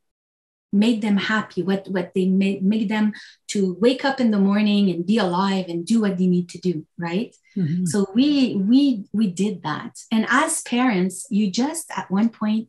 made 0.73 1.03
them 1.03 1.17
happy, 1.17 1.63
what, 1.63 1.89
what 1.89 2.13
they 2.15 2.27
made, 2.27 2.63
made 2.63 2.89
them 2.89 3.13
to 3.49 3.77
wake 3.81 4.05
up 4.05 4.21
in 4.21 4.31
the 4.31 4.39
morning 4.39 4.91
and 4.91 5.07
be 5.07 5.19
alive 5.19 5.67
and 5.69 5.85
do 5.85 6.01
what 6.01 6.17
they 6.17 6.27
need 6.27 6.49
to 6.51 6.59
do, 6.59 6.87
right? 6.99 7.35
Mm-hmm. 7.57 7.87
So 7.87 8.07
we 8.15 8.55
we 8.57 9.05
we 9.13 9.27
did 9.27 9.63
that. 9.65 9.99
And 10.13 10.27
as 10.29 10.63
parents, 10.63 11.27
you 11.31 11.51
just 11.51 11.91
at 11.97 12.11
one 12.11 12.29
point, 12.29 12.69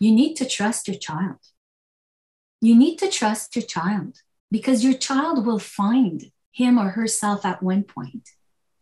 you 0.00 0.10
need 0.12 0.34
to 0.36 0.48
trust 0.48 0.88
your 0.88 0.98
child. 0.98 1.38
You 2.60 2.74
need 2.74 2.96
to 2.98 3.08
trust 3.08 3.54
your 3.54 3.64
child 3.64 4.18
because 4.50 4.84
your 4.84 4.94
child 4.94 5.46
will 5.46 5.58
find 5.58 6.32
him 6.52 6.78
or 6.78 6.90
herself 6.90 7.44
at 7.44 7.62
one. 7.62 7.84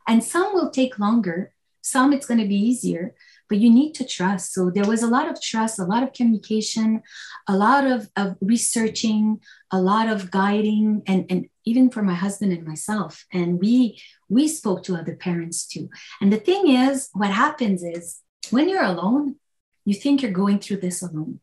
And 0.06 0.24
some 0.24 0.54
will 0.54 0.70
take 0.70 0.98
longer, 0.98 1.52
some 1.82 2.12
it's 2.12 2.26
going 2.26 2.40
to 2.40 2.48
be 2.48 2.56
easier, 2.56 3.14
but 3.50 3.58
you 3.58 3.68
need 3.68 3.94
to 3.96 4.06
trust. 4.06 4.54
So 4.54 4.70
there 4.70 4.86
was 4.86 5.02
a 5.02 5.08
lot 5.08 5.28
of 5.28 5.42
trust, 5.42 5.80
a 5.80 5.84
lot 5.84 6.04
of 6.04 6.12
communication, 6.12 7.02
a 7.48 7.56
lot 7.56 7.84
of, 7.84 8.08
of 8.14 8.36
researching, 8.40 9.40
a 9.72 9.80
lot 9.82 10.08
of 10.08 10.30
guiding, 10.30 11.02
and, 11.08 11.26
and 11.28 11.48
even 11.64 11.90
for 11.90 12.02
my 12.02 12.14
husband 12.14 12.52
and 12.52 12.64
myself. 12.66 13.26
And 13.32 13.58
we 13.58 14.00
we 14.28 14.46
spoke 14.46 14.84
to 14.84 14.94
other 14.94 15.16
parents 15.16 15.66
too. 15.66 15.90
And 16.20 16.32
the 16.32 16.38
thing 16.38 16.68
is, 16.68 17.10
what 17.12 17.30
happens 17.30 17.82
is 17.82 18.20
when 18.50 18.68
you're 18.68 18.84
alone, 18.84 19.36
you 19.84 19.94
think 19.94 20.22
you're 20.22 20.30
going 20.30 20.60
through 20.60 20.78
this 20.78 21.02
alone, 21.02 21.40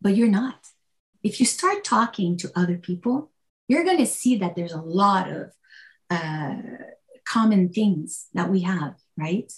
but 0.00 0.16
you're 0.16 0.28
not. 0.28 0.68
If 1.24 1.40
you 1.40 1.46
start 1.46 1.82
talking 1.82 2.36
to 2.38 2.52
other 2.54 2.78
people, 2.78 3.32
you're 3.66 3.84
going 3.84 3.98
to 3.98 4.06
see 4.06 4.36
that 4.36 4.54
there's 4.54 4.72
a 4.72 4.80
lot 4.80 5.28
of 5.28 5.50
uh, 6.10 6.54
common 7.26 7.70
things 7.70 8.28
that 8.34 8.50
we 8.50 8.60
have, 8.60 8.94
right? 9.16 9.52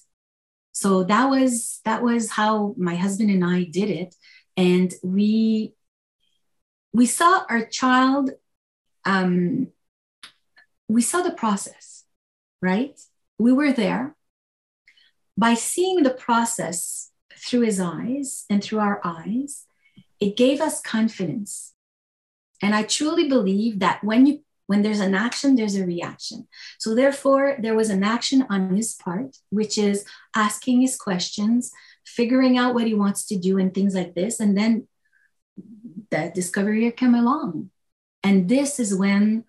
So 0.76 1.04
that 1.04 1.30
was 1.30 1.80
that 1.86 2.02
was 2.02 2.32
how 2.32 2.74
my 2.76 2.96
husband 2.96 3.30
and 3.30 3.42
i 3.42 3.64
did 3.64 3.88
it. 3.88 4.14
And 4.58 4.92
we 5.02 5.72
we 6.92 7.06
saw 7.06 7.44
our 7.48 7.64
child 7.64 8.32
um, 9.06 9.68
we 10.86 11.00
saw 11.00 11.22
the 11.22 11.32
process 11.32 12.04
right? 12.60 13.00
We 13.38 13.52
were 13.52 13.72
there. 13.72 14.16
By 15.38 15.54
seeing 15.54 16.02
the 16.02 16.18
process 16.26 17.10
through 17.38 17.62
his 17.62 17.80
eyes 17.80 18.44
and 18.50 18.62
through 18.62 18.80
our 18.80 19.00
eyes 19.02 19.64
it 20.20 20.36
gave 20.36 20.60
us 20.60 20.82
confidence. 20.82 21.72
And 22.60 22.74
i 22.74 22.82
truly 22.82 23.28
believe 23.30 23.78
that 23.78 24.04
when 24.04 24.26
you 24.26 24.40
when 24.66 24.82
there's 24.82 25.00
an 25.00 25.14
action, 25.14 25.54
there's 25.54 25.76
a 25.76 25.86
reaction. 25.86 26.48
So, 26.78 26.94
therefore, 26.94 27.56
there 27.58 27.74
was 27.74 27.90
an 27.90 28.02
action 28.02 28.46
on 28.50 28.74
his 28.76 28.94
part, 28.94 29.36
which 29.50 29.78
is 29.78 30.04
asking 30.34 30.80
his 30.80 30.96
questions, 30.96 31.70
figuring 32.04 32.58
out 32.58 32.74
what 32.74 32.86
he 32.86 32.94
wants 32.94 33.26
to 33.26 33.38
do, 33.38 33.58
and 33.58 33.72
things 33.72 33.94
like 33.94 34.14
this. 34.14 34.40
And 34.40 34.56
then 34.56 34.88
the 36.10 36.32
discovery 36.34 36.90
came 36.92 37.14
along. 37.14 37.70
And 38.22 38.48
this 38.48 38.80
is 38.80 38.94
when 38.94 39.44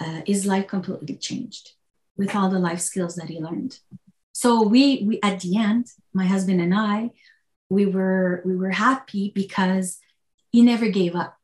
uh, 0.00 0.20
his 0.26 0.44
life 0.46 0.66
completely 0.66 1.16
changed 1.16 1.72
with 2.16 2.34
all 2.34 2.50
the 2.50 2.58
life 2.58 2.80
skills 2.80 3.16
that 3.16 3.28
he 3.28 3.40
learned. 3.40 3.78
So 4.32 4.62
we, 4.62 5.04
we 5.06 5.20
at 5.22 5.40
the 5.40 5.56
end, 5.56 5.86
my 6.12 6.26
husband 6.26 6.60
and 6.60 6.74
I, 6.74 7.10
we 7.70 7.86
were 7.86 8.42
we 8.44 8.56
were 8.56 8.70
happy 8.70 9.32
because 9.34 9.98
he 10.52 10.62
never 10.62 10.88
gave 10.88 11.14
up, 11.14 11.38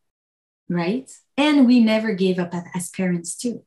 right? 0.69 1.11
And 1.41 1.67
we 1.67 1.81
never 1.81 2.13
gave 2.13 2.39
up 2.39 2.53
as 2.75 2.91
parents 2.91 3.35
too. 3.35 3.65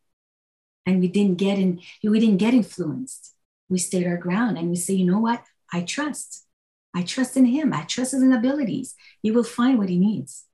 And 0.85 0.99
we 0.99 1.07
didn't 1.07 1.37
get 1.37 1.57
in 1.57 1.81
we 2.03 2.19
didn't 2.19 2.37
get 2.37 2.53
influenced. 2.53 3.33
We 3.67 3.79
stayed 3.79 4.05
our 4.05 4.17
ground 4.17 4.57
and 4.57 4.69
we 4.69 4.75
say 4.75 4.93
you 4.93 5.05
know 5.05 5.19
what? 5.19 5.43
I 5.71 5.81
trust. 5.81 6.45
I 6.93 7.01
trust 7.01 7.35
in 7.35 7.45
him. 7.45 7.73
I 7.73 7.81
trust 7.81 8.11
his 8.11 8.21
abilities. 8.21 8.93
He 9.23 9.31
will 9.31 9.43
find 9.43 9.79
what 9.79 9.89
he 9.89 9.97
needs. 9.97 10.45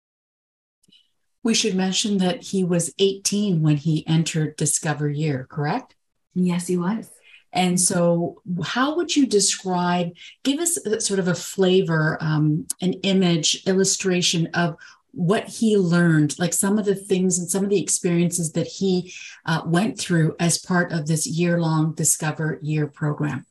We 1.44 1.54
should 1.54 1.76
mention 1.76 2.18
that 2.20 2.44
he 2.44 2.64
was 2.64 2.94
18 3.00 3.62
when 3.62 3.78
he 3.78 4.08
entered 4.08 4.56
discover 4.56 5.10
year 5.10 5.46
correct? 5.50 5.96
Yes 6.34 6.68
he 6.68 6.78
was. 6.78 7.12
And 7.52 7.82
so, 7.82 8.42
how 8.64 8.96
would 8.96 9.16
you 9.16 9.26
describe, 9.26 10.12
give 10.44 10.60
us 10.60 10.78
sort 11.00 11.20
of 11.20 11.28
a 11.28 11.34
flavor, 11.34 12.18
um, 12.22 12.68
an 12.80 12.94
image, 13.02 13.64
illustration 13.66 14.48
of 14.54 14.78
what 15.12 15.48
he 15.48 15.78
learned, 15.78 16.38
like 16.40 16.54
some 16.54 16.78
of 16.78 16.86
the 16.86 16.96
things 16.96 17.40
and 17.40 17.50
some 17.50 17.64
of 17.64 17.70
the 17.70 17.82
experiences 17.82 18.52
that 18.54 18.68
he 18.68 19.14
uh, 19.46 19.62
went 19.66 20.00
through 20.00 20.36
as 20.40 20.58
part 20.58 20.92
of 20.92 21.08
this 21.08 21.26
year 21.26 21.60
long 21.60 21.94
Discover 21.94 22.60
Year 22.62 22.88
program? 22.88 23.46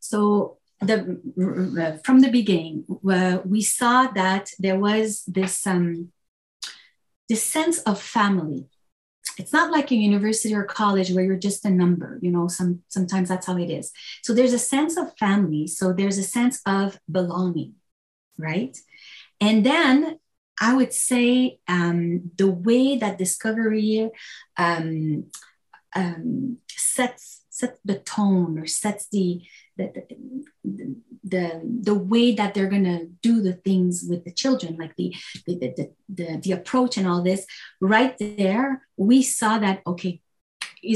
So, 0.00 0.58
the, 0.80 2.00
from 2.04 2.20
the 2.20 2.30
beginning, 2.30 2.84
uh, 3.10 3.38
we 3.44 3.62
saw 3.62 4.08
that 4.08 4.50
there 4.58 4.78
was 4.78 5.24
this, 5.26 5.66
um, 5.66 6.12
this 7.28 7.42
sense 7.42 7.78
of 7.80 8.00
family. 8.00 8.66
It's 9.38 9.52
not 9.52 9.70
like 9.70 9.90
a 9.90 9.96
university 9.96 10.54
or 10.54 10.64
college 10.64 11.10
where 11.10 11.24
you're 11.24 11.36
just 11.36 11.64
a 11.64 11.70
number, 11.70 12.18
you 12.22 12.30
know, 12.30 12.48
some, 12.48 12.82
sometimes 12.88 13.28
that's 13.30 13.46
how 13.46 13.56
it 13.56 13.70
is. 13.70 13.90
So 14.22 14.34
there's 14.34 14.52
a 14.52 14.58
sense 14.58 14.96
of 14.96 15.16
family. 15.18 15.66
So 15.66 15.92
there's 15.92 16.18
a 16.18 16.22
sense 16.22 16.60
of 16.66 16.98
belonging, 17.10 17.74
right? 18.38 18.76
And 19.40 19.64
then 19.64 20.18
I 20.60 20.74
would 20.74 20.92
say 20.92 21.58
um, 21.68 22.30
the 22.36 22.50
way 22.50 22.96
that 22.96 23.18
discovery 23.18 24.10
um, 24.56 25.24
um, 25.94 26.58
sets 26.68 27.42
sets 27.50 27.78
the 27.84 27.98
tone 27.98 28.58
or 28.58 28.66
sets 28.66 29.08
the 29.08 29.42
the, 29.76 29.92
the 31.24 31.60
the, 31.82 31.94
way 31.94 32.34
that 32.34 32.54
they're 32.54 32.68
gonna 32.68 33.06
do 33.22 33.42
the 33.42 33.54
things 33.54 34.04
with 34.08 34.24
the 34.24 34.32
children, 34.32 34.76
like 34.76 34.96
the 34.96 35.14
the, 35.46 35.58
the 35.58 35.90
the 36.08 36.40
the 36.42 36.52
approach 36.52 36.96
and 36.96 37.06
all 37.06 37.22
this, 37.22 37.46
right 37.80 38.16
there, 38.18 38.86
we 38.96 39.22
saw 39.22 39.58
that 39.58 39.82
okay, 39.86 40.20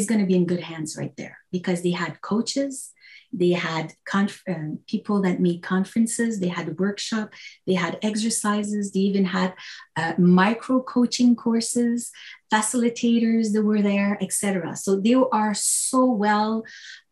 going 0.06 0.20
to 0.20 0.26
be 0.26 0.36
in 0.36 0.46
good 0.46 0.60
hands 0.60 0.96
right 0.96 1.14
there 1.16 1.38
because 1.50 1.82
they 1.82 1.90
had 1.90 2.20
coaches 2.20 2.92
they 3.32 3.50
had 3.50 3.92
conf- 4.04 4.42
uh, 4.48 4.74
people 4.86 5.22
that 5.22 5.40
made 5.40 5.62
conferences 5.62 6.40
they 6.40 6.48
had 6.48 6.78
workshop 6.78 7.30
they 7.66 7.74
had 7.74 7.98
exercises 8.02 8.92
they 8.92 9.00
even 9.00 9.24
had 9.24 9.54
uh, 9.96 10.14
micro 10.18 10.82
coaching 10.82 11.36
courses 11.36 12.10
facilitators 12.52 13.52
that 13.52 13.62
were 13.62 13.82
there 13.82 14.18
etc 14.20 14.76
so 14.76 15.00
they 15.00 15.14
are 15.32 15.54
so 15.54 16.04
well 16.04 16.64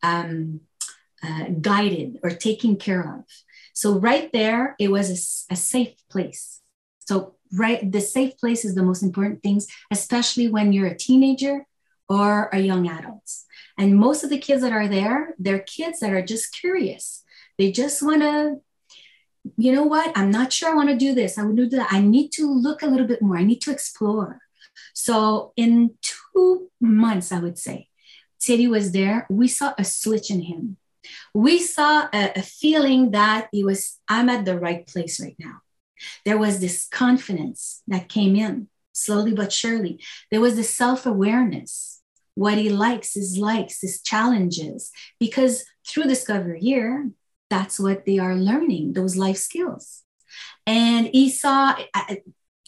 um, 0.02 0.60
uh, 1.22 1.46
guided 1.60 2.18
or 2.22 2.30
taken 2.30 2.76
care 2.76 3.00
of. 3.00 3.24
So 3.72 3.98
right 3.98 4.30
there 4.32 4.76
it 4.78 4.90
was 4.90 5.10
a, 5.10 5.54
a 5.54 5.56
safe 5.56 5.94
place. 6.10 6.60
So 7.00 7.34
right 7.52 7.90
the 7.90 8.00
safe 8.00 8.36
place 8.38 8.64
is 8.64 8.74
the 8.74 8.82
most 8.82 9.02
important 9.02 9.42
things 9.42 9.66
especially 9.90 10.48
when 10.48 10.70
you're 10.70 10.86
a 10.86 10.96
teenager 10.96 11.66
or 12.06 12.50
a 12.52 12.58
young 12.58 12.86
adult 12.86 13.26
and 13.78 13.96
most 13.96 14.24
of 14.24 14.30
the 14.30 14.38
kids 14.38 14.62
that 14.62 14.72
are 14.72 14.88
there 14.88 15.34
they're 15.38 15.60
kids 15.60 16.00
that 16.00 16.12
are 16.12 16.22
just 16.22 16.52
curious. 16.52 17.24
They 17.56 17.72
just 17.72 18.02
want 18.02 18.22
to 18.22 18.60
you 19.56 19.72
know 19.72 19.84
what? 19.84 20.12
I'm 20.14 20.30
not 20.30 20.52
sure 20.52 20.70
i 20.70 20.74
want 20.74 20.90
to 20.90 20.96
do 20.96 21.14
this. 21.14 21.38
I 21.38 21.44
would 21.44 21.56
do 21.56 21.68
that. 21.70 21.88
I 21.90 22.00
need 22.00 22.30
to 22.32 22.52
look 22.52 22.82
a 22.82 22.86
little 22.86 23.06
bit 23.06 23.22
more. 23.22 23.38
I 23.38 23.44
need 23.44 23.62
to 23.62 23.70
explore. 23.70 24.40
So 24.92 25.52
in 25.56 25.94
two 26.02 26.70
months 26.80 27.32
i 27.32 27.38
would 27.40 27.58
say 27.58 27.88
Thierry 28.42 28.66
was 28.66 28.92
there. 28.92 29.26
We 29.30 29.48
saw 29.48 29.74
a 29.78 29.84
switch 29.84 30.30
in 30.30 30.42
him. 30.42 30.76
We 31.34 31.58
saw 31.60 32.08
a, 32.12 32.32
a 32.36 32.42
feeling 32.42 33.12
that 33.12 33.48
he 33.52 33.64
was 33.64 33.98
i'm 34.08 34.28
at 34.28 34.44
the 34.44 34.58
right 34.58 34.86
place 34.86 35.20
right 35.20 35.36
now. 35.38 35.60
There 36.24 36.38
was 36.38 36.60
this 36.60 36.86
confidence 36.90 37.82
that 37.88 38.08
came 38.08 38.36
in 38.36 38.68
slowly 38.98 39.32
but 39.32 39.52
surely. 39.52 40.00
There 40.30 40.40
was 40.40 40.56
this 40.56 40.74
self 40.74 41.06
awareness, 41.06 41.97
what 42.38 42.56
he 42.56 42.70
likes, 42.70 43.14
his 43.14 43.36
likes, 43.36 43.80
his 43.80 44.00
challenges, 44.00 44.92
because 45.18 45.64
through 45.84 46.04
Discover 46.04 46.54
Year, 46.54 47.10
that's 47.50 47.80
what 47.80 48.06
they 48.06 48.18
are 48.20 48.36
learning, 48.36 48.92
those 48.92 49.16
life 49.16 49.38
skills. 49.38 50.04
And 50.64 51.08
uh, 51.08 51.74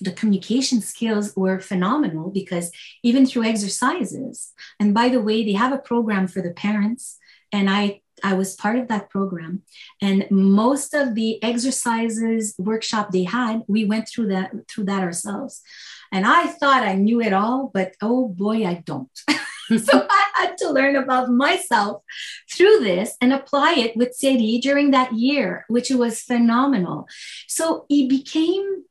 the 0.00 0.12
communication 0.16 0.80
skills 0.80 1.36
were 1.36 1.60
phenomenal 1.60 2.30
because 2.30 2.72
even 3.04 3.26
through 3.26 3.44
exercises, 3.44 4.52
and 4.80 4.92
by 4.92 5.08
the 5.08 5.22
way, 5.22 5.44
they 5.44 5.52
have 5.52 5.72
a 5.72 5.78
program 5.90 6.26
for 6.26 6.42
the 6.42 6.50
parents. 6.50 7.18
And 7.52 7.70
I 7.70 8.00
I 8.24 8.34
was 8.34 8.56
part 8.56 8.78
of 8.78 8.88
that 8.88 9.08
program. 9.08 9.62
And 10.02 10.26
most 10.30 10.94
of 10.94 11.14
the 11.14 11.42
exercises 11.42 12.54
workshop 12.58 13.10
they 13.10 13.24
had, 13.24 13.62
we 13.66 13.84
went 13.84 14.08
through 14.08 14.28
that 14.28 14.50
through 14.68 14.86
that 14.86 15.02
ourselves. 15.02 15.62
And 16.12 16.26
I 16.26 16.46
thought 16.48 16.82
I 16.82 16.94
knew 16.94 17.20
it 17.20 17.32
all, 17.32 17.70
but 17.72 17.94
oh 18.02 18.28
boy, 18.28 18.66
I 18.66 18.82
don't. 18.84 19.16
so 19.84 20.06
I 20.08 20.24
had 20.34 20.58
to 20.58 20.70
learn 20.70 20.96
about 20.96 21.30
myself 21.30 22.02
through 22.52 22.80
this 22.80 23.16
and 23.20 23.32
apply 23.32 23.74
it 23.74 23.96
with 23.96 24.16
Thierry 24.16 24.58
during 24.62 24.90
that 24.90 25.12
year, 25.12 25.64
which 25.68 25.90
was 25.90 26.22
phenomenal. 26.22 27.06
So 27.46 27.86
he 27.88 28.08
became 28.08 28.84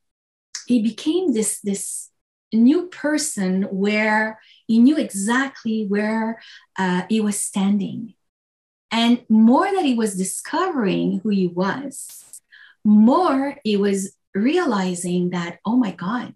he 0.68 0.82
became 0.82 1.34
this 1.34 1.60
this 1.62 2.10
new 2.54 2.88
person 2.88 3.64
where 3.64 4.40
he 4.68 4.80
knew 4.80 4.98
exactly 4.98 5.86
where 5.88 6.42
uh, 6.78 7.04
he 7.10 7.20
was 7.22 7.40
standing 7.40 8.16
and 8.92 9.24
more 9.30 9.66
that 9.72 9.86
he 9.86 9.94
was 9.94 10.16
discovering 10.16 11.20
who 11.20 11.30
he 11.30 11.48
was, 11.48 12.42
more 12.84 13.58
he 13.64 13.78
was 13.78 14.16
realizing 14.34 15.30
that, 15.30 15.60
oh 15.66 15.76
my 15.76 15.92
God, 15.92 16.34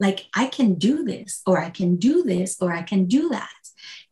like 0.00 0.26
I 0.34 0.46
can 0.46 0.74
do 0.74 1.04
this, 1.04 1.42
or 1.46 1.58
I 1.58 1.70
can 1.70 1.96
do 1.96 2.22
this, 2.22 2.56
or 2.60 2.72
I 2.72 2.82
can 2.82 3.06
do 3.06 3.28
that. 3.30 3.50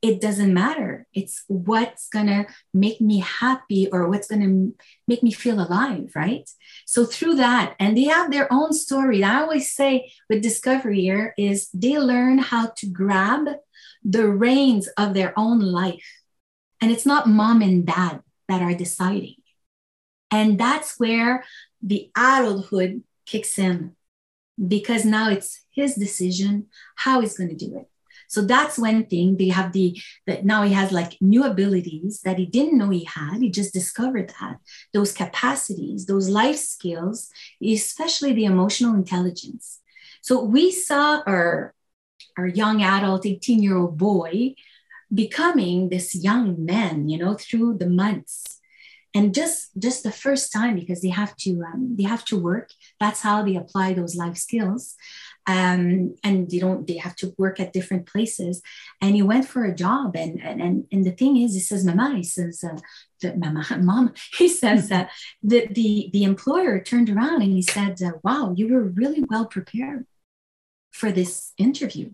It 0.03 0.21
doesn't 0.21 0.53
matter. 0.53 1.07
It's 1.15 1.45
what's 1.47 2.09
going 2.09 2.27
to 2.27 2.47
make 2.75 3.01
me 3.01 3.21
happy 3.21 3.89
or 3.93 4.09
what's 4.09 4.27
going 4.27 4.43
to 4.43 4.75
make 5.07 5.23
me 5.23 5.31
feel 5.31 5.61
alive, 5.61 6.11
right? 6.17 6.49
So, 6.87 7.05
through 7.05 7.37
that, 7.37 7.77
and 7.79 7.97
they 7.97 8.05
have 8.05 8.31
their 8.33 8.53
own 8.53 8.73
story. 8.73 9.23
I 9.23 9.41
always 9.41 9.73
say 9.73 10.11
with 10.29 10.43
Discovery 10.43 11.01
Year 11.01 11.35
is 11.39 11.71
they 11.73 11.99
learn 11.99 12.39
how 12.39 12.73
to 12.79 12.87
grab 12.87 13.47
the 14.05 14.29
reins 14.29 14.89
of 14.99 15.15
their 15.15 15.33
own 15.39 15.61
life 15.61 16.05
and 16.83 16.91
it's 16.91 17.07
not 17.07 17.29
mom 17.29 17.63
and 17.63 17.87
dad 17.87 18.23
that 18.49 18.61
are 18.61 18.75
deciding. 18.75 19.37
And 20.33 20.59
that's 20.59 20.99
where 20.99 21.45
the 21.81 22.11
adulthood 22.17 23.05
kicks 23.25 23.57
in 23.57 23.95
because 24.59 25.05
now 25.05 25.31
it's 25.31 25.63
his 25.71 25.95
decision 25.95 26.67
how 26.97 27.21
he's 27.21 27.39
going 27.39 27.57
to 27.57 27.67
do 27.67 27.79
it. 27.79 27.89
So 28.33 28.41
that's 28.41 28.79
one 28.79 29.05
thing. 29.05 29.37
They 29.37 29.51
have 29.51 29.73
the 29.73 30.01
that 30.27 30.43
now 30.43 30.63
he 30.63 30.73
has 30.73 30.91
like 30.91 31.19
new 31.21 31.45
abilities 31.45 32.23
that 32.25 32.39
he 32.39 32.47
didn't 32.47 32.79
know 32.79 32.89
he 32.89 33.05
had. 33.05 33.43
He 33.43 33.51
just 33.51 33.75
discovered 33.75 34.33
that 34.41 34.57
those 34.95 35.13
capacities, 35.13 36.07
those 36.07 36.31
life 36.31 36.57
skills, 36.57 37.29
especially 37.63 38.33
the 38.33 38.47
emotional 38.47 38.95
intelligence. 38.95 39.81
So 40.23 40.43
we 40.43 40.73
saw 40.73 41.21
our 41.27 41.75
our 42.39 42.47
young 42.47 42.83
adult, 42.83 43.27
18 43.27 43.63
year 43.63 43.77
old 43.77 43.99
boy 43.99 44.55
becoming 45.13 45.91
this 45.91 46.15
young 46.15 46.65
man 46.65 47.11
you 47.11 47.19
know 47.19 47.35
through 47.35 47.77
the 47.77 47.91
months 48.03 48.61
and 49.15 49.35
just 49.35 49.69
just 49.79 50.03
the 50.03 50.11
first 50.11 50.51
time 50.51 50.75
because 50.75 51.03
they 51.03 51.11
have 51.11 51.37
to 51.37 51.63
um, 51.63 51.95
they 51.99 52.05
have 52.05 52.25
to 52.25 52.39
work 52.39 52.71
that's 52.99 53.21
how 53.21 53.43
they 53.43 53.57
apply 53.57 53.93
those 53.93 54.17
life 54.17 54.39
skills 54.39 54.97
um, 55.47 56.15
and 56.23 56.51
they 56.51 56.59
don't 56.59 56.87
they 56.87 56.97
have 56.99 57.17
to 57.17 57.35
work 57.37 57.59
at 57.59 57.73
different 57.73 58.07
places 58.07 58.63
and 59.01 59.15
he 59.15 59.23
went 59.23 59.47
for 59.47 59.65
a 59.65 59.75
job 59.75 60.15
and 60.15 60.41
and 60.41 60.87
and, 60.91 61.05
the 61.05 61.11
thing 61.11 61.37
is 61.37 61.55
he 61.55 61.61
says 61.61 61.85
mama 61.85 62.15
he 62.17 62.23
says 62.23 62.63
uh, 62.63 62.79
the, 63.21 63.35
mama 63.37 63.65
mom 63.81 64.13
he 64.39 64.49
says 64.49 64.89
that 64.89 65.11
the, 65.43 65.67
the 65.71 66.11
the 66.13 66.25
employer 66.25 66.81
turned 66.81 67.11
around 67.11 67.43
and 67.43 67.53
he 67.53 67.63
said 67.63 68.01
uh, 68.03 68.13
wow 68.23 68.55
you 68.57 68.73
were 68.73 68.83
really 68.83 69.25
well 69.31 69.47
prepared 69.47 70.07
for 70.93 71.11
this 71.11 71.53
interview 71.59 72.11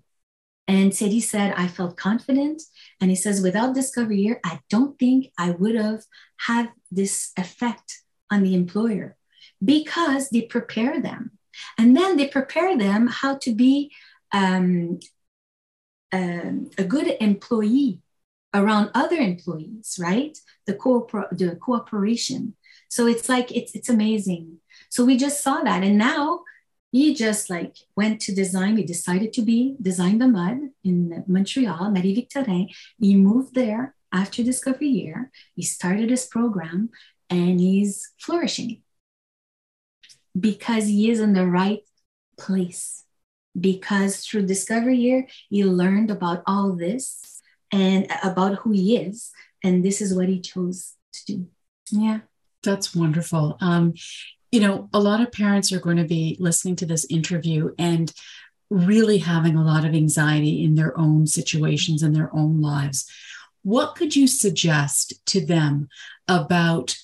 and 0.69 0.95
Thierry 0.95 1.21
said, 1.21 1.55
I 1.57 1.67
felt 1.67 1.97
confident. 1.97 2.61
And 3.01 3.09
he 3.09 3.17
says, 3.17 3.41
without 3.41 3.75
Discovery 3.75 4.21
Year, 4.21 4.39
I 4.45 4.61
don't 4.69 4.99
think 4.99 5.33
I 5.39 5.53
would 5.53 5.75
have 5.75 6.03
had 6.37 6.71
this 6.91 7.33
effect 7.39 8.03
on 8.31 8.43
the 8.43 8.55
employer 8.55 9.17
because 9.65 10.29
they 10.29 10.43
prepare 10.43 11.01
them. 11.01 11.38
And 11.77 11.97
then 11.97 12.17
they 12.17 12.29
prepare 12.29 12.77
them 12.77 13.07
how 13.09 13.37
to 13.39 13.55
be 13.55 13.93
um, 14.33 15.01
um, 16.13 16.71
a 16.79 16.85
good 16.85 17.17
employee 17.21 18.01
around 18.55 18.91
other 18.95 19.17
employees, 19.17 19.99
right? 20.01 20.37
The, 20.67 20.75
co- 20.75 21.09
the 21.33 21.57
cooperation. 21.61 22.55
So 22.89 23.07
it's 23.07 23.29
like, 23.29 23.55
it's, 23.55 23.75
it's 23.75 23.89
amazing. 23.89 24.59
So 24.89 25.05
we 25.05 25.17
just 25.17 25.43
saw 25.43 25.61
that. 25.63 25.83
And 25.83 25.99
now 25.99 26.41
he 26.91 27.15
just 27.15 27.51
like 27.51 27.77
went 27.97 28.21
to 28.23 28.35
design. 28.35 28.77
He 28.77 28.85
decided 28.85 29.33
to 29.35 29.43
be 29.43 29.77
design 29.81 30.19
de 30.19 30.29
mode 30.29 30.71
in 30.83 31.25
Montreal, 31.27 31.91
Marie 31.91 32.15
Victorin. 32.15 32.69
He 32.99 33.15
moved 33.15 33.55
there 33.55 33.95
after 34.13 34.43
Discovery 34.43 34.89
Year. 34.89 35.31
He 35.55 35.63
started 35.63 36.09
his 36.09 36.27
program 36.27 36.89
and 37.29 37.61
he's 37.61 38.13
flourishing 38.19 38.83
because 40.39 40.87
he 40.87 41.11
is 41.11 41.21
in 41.21 41.33
the 41.33 41.47
right 41.47 41.81
place. 42.39 43.05
Because 43.59 44.25
through 44.25 44.47
Discovery 44.47 44.99
Year, 44.99 45.27
he 45.49 45.65
learned 45.65 46.11
about 46.11 46.43
all 46.47 46.73
this 46.73 47.41
and 47.73 48.07
about 48.23 48.59
who 48.59 48.73
he 48.73 48.97
is. 48.97 49.33
And 49.65 49.85
this 49.85 50.01
is 50.01 50.15
what 50.15 50.29
he 50.29 50.41
chose 50.41 50.95
to 51.13 51.27
do. 51.27 51.47
Yeah. 51.91 52.21
That's 52.63 52.95
wonderful. 52.95 53.57
Um, 53.61 53.95
you 54.51 54.61
know, 54.61 54.89
a 54.93 55.01
lot 55.01 55.21
of 55.21 55.33
parents 55.33 55.73
are 55.73 55.81
going 55.81 55.97
to 55.97 56.05
be 56.05 56.37
listening 56.41 56.77
to 56.77 56.87
this 56.87 57.07
interview 57.11 57.75
and 57.79 58.13
really 58.71 59.19
having 59.19 59.57
a 59.57 59.65
lot 59.65 59.85
of 59.85 59.95
anxiety 59.95 60.63
in 60.65 60.75
their 60.75 60.99
own 60.99 61.27
situations 61.27 62.03
and 62.03 62.15
their 62.15 62.35
own 62.35 62.61
lives. 62.61 63.11
What 63.63 63.95
could 63.95 64.15
you 64.15 64.27
suggest 64.27 65.25
to 65.27 65.45
them 65.45 65.89
about 66.27 66.97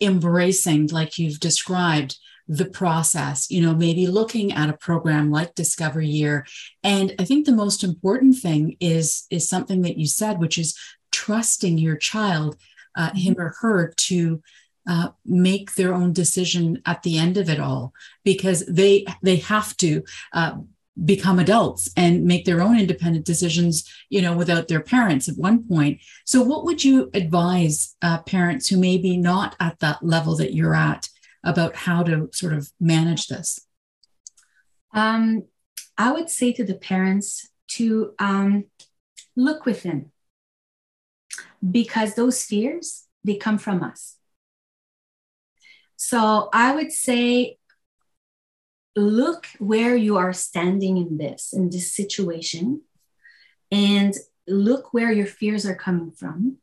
embracing, 0.00 0.88
like 0.88 1.18
you've 1.18 1.40
described, 1.40 2.18
the 2.46 2.66
process, 2.66 3.50
you 3.50 3.60
know, 3.62 3.74
maybe 3.74 4.06
looking 4.06 4.52
at 4.52 4.68
a 4.68 4.76
program 4.76 5.30
like 5.30 5.54
Discovery 5.54 6.08
Year. 6.08 6.46
And 6.82 7.14
I 7.18 7.24
think 7.24 7.46
the 7.46 7.52
most 7.52 7.82
important 7.82 8.36
thing 8.36 8.76
is, 8.80 9.26
is 9.30 9.48
something 9.48 9.82
that 9.82 9.96
you 9.96 10.06
said, 10.06 10.38
which 10.38 10.58
is 10.58 10.78
trusting 11.10 11.78
your 11.78 11.96
child, 11.96 12.56
uh, 12.96 13.10
him 13.14 13.36
or 13.38 13.54
her, 13.60 13.94
to 13.96 14.42
uh, 14.86 15.08
make 15.24 15.74
their 15.74 15.94
own 15.94 16.12
decision 16.12 16.82
at 16.84 17.02
the 17.02 17.16
end 17.18 17.38
of 17.38 17.48
it 17.48 17.58
all 17.58 17.94
because 18.22 18.66
they 18.66 19.06
they 19.22 19.36
have 19.36 19.74
to 19.78 20.02
uh, 20.34 20.56
become 21.04 21.38
adults 21.38 21.90
and 21.96 22.24
make 22.24 22.44
their 22.44 22.60
own 22.60 22.78
independent 22.78 23.24
decisions 23.24 23.90
you 24.10 24.20
know 24.20 24.36
without 24.36 24.68
their 24.68 24.82
parents 24.82 25.28
at 25.28 25.38
one 25.38 25.66
point 25.66 26.00
so 26.26 26.42
what 26.42 26.64
would 26.64 26.84
you 26.84 27.10
advise 27.14 27.96
uh, 28.02 28.18
parents 28.22 28.68
who 28.68 28.78
may 28.78 28.98
be 28.98 29.16
not 29.16 29.56
at 29.58 29.78
that 29.80 30.02
level 30.04 30.36
that 30.36 30.54
you're 30.54 30.74
at 30.74 31.08
about 31.44 31.76
how 31.76 32.02
to 32.02 32.28
sort 32.32 32.52
of 32.52 32.70
manage 32.80 33.28
this? 33.28 33.60
Um, 34.92 35.44
i 35.96 36.10
would 36.10 36.30
say 36.30 36.52
to 36.52 36.64
the 36.64 36.74
parents 36.74 37.48
to 37.68 38.14
um, 38.18 38.64
look 39.36 39.64
within. 39.66 40.10
Because 41.68 42.14
those 42.14 42.44
fears 42.44 43.06
they 43.24 43.36
come 43.36 43.58
from 43.58 43.82
us. 43.82 44.16
So 45.96 46.48
i 46.52 46.74
would 46.74 46.92
say 46.92 47.58
look 48.96 49.46
where 49.58 49.96
you 49.96 50.16
are 50.16 50.32
standing 50.32 50.96
in 50.98 51.16
this 51.18 51.52
in 51.52 51.70
this 51.70 51.92
situation 51.92 52.82
and 53.72 54.14
look 54.46 54.94
where 54.94 55.10
your 55.10 55.26
fears 55.26 55.66
are 55.66 55.74
coming 55.74 56.12
from 56.12 56.58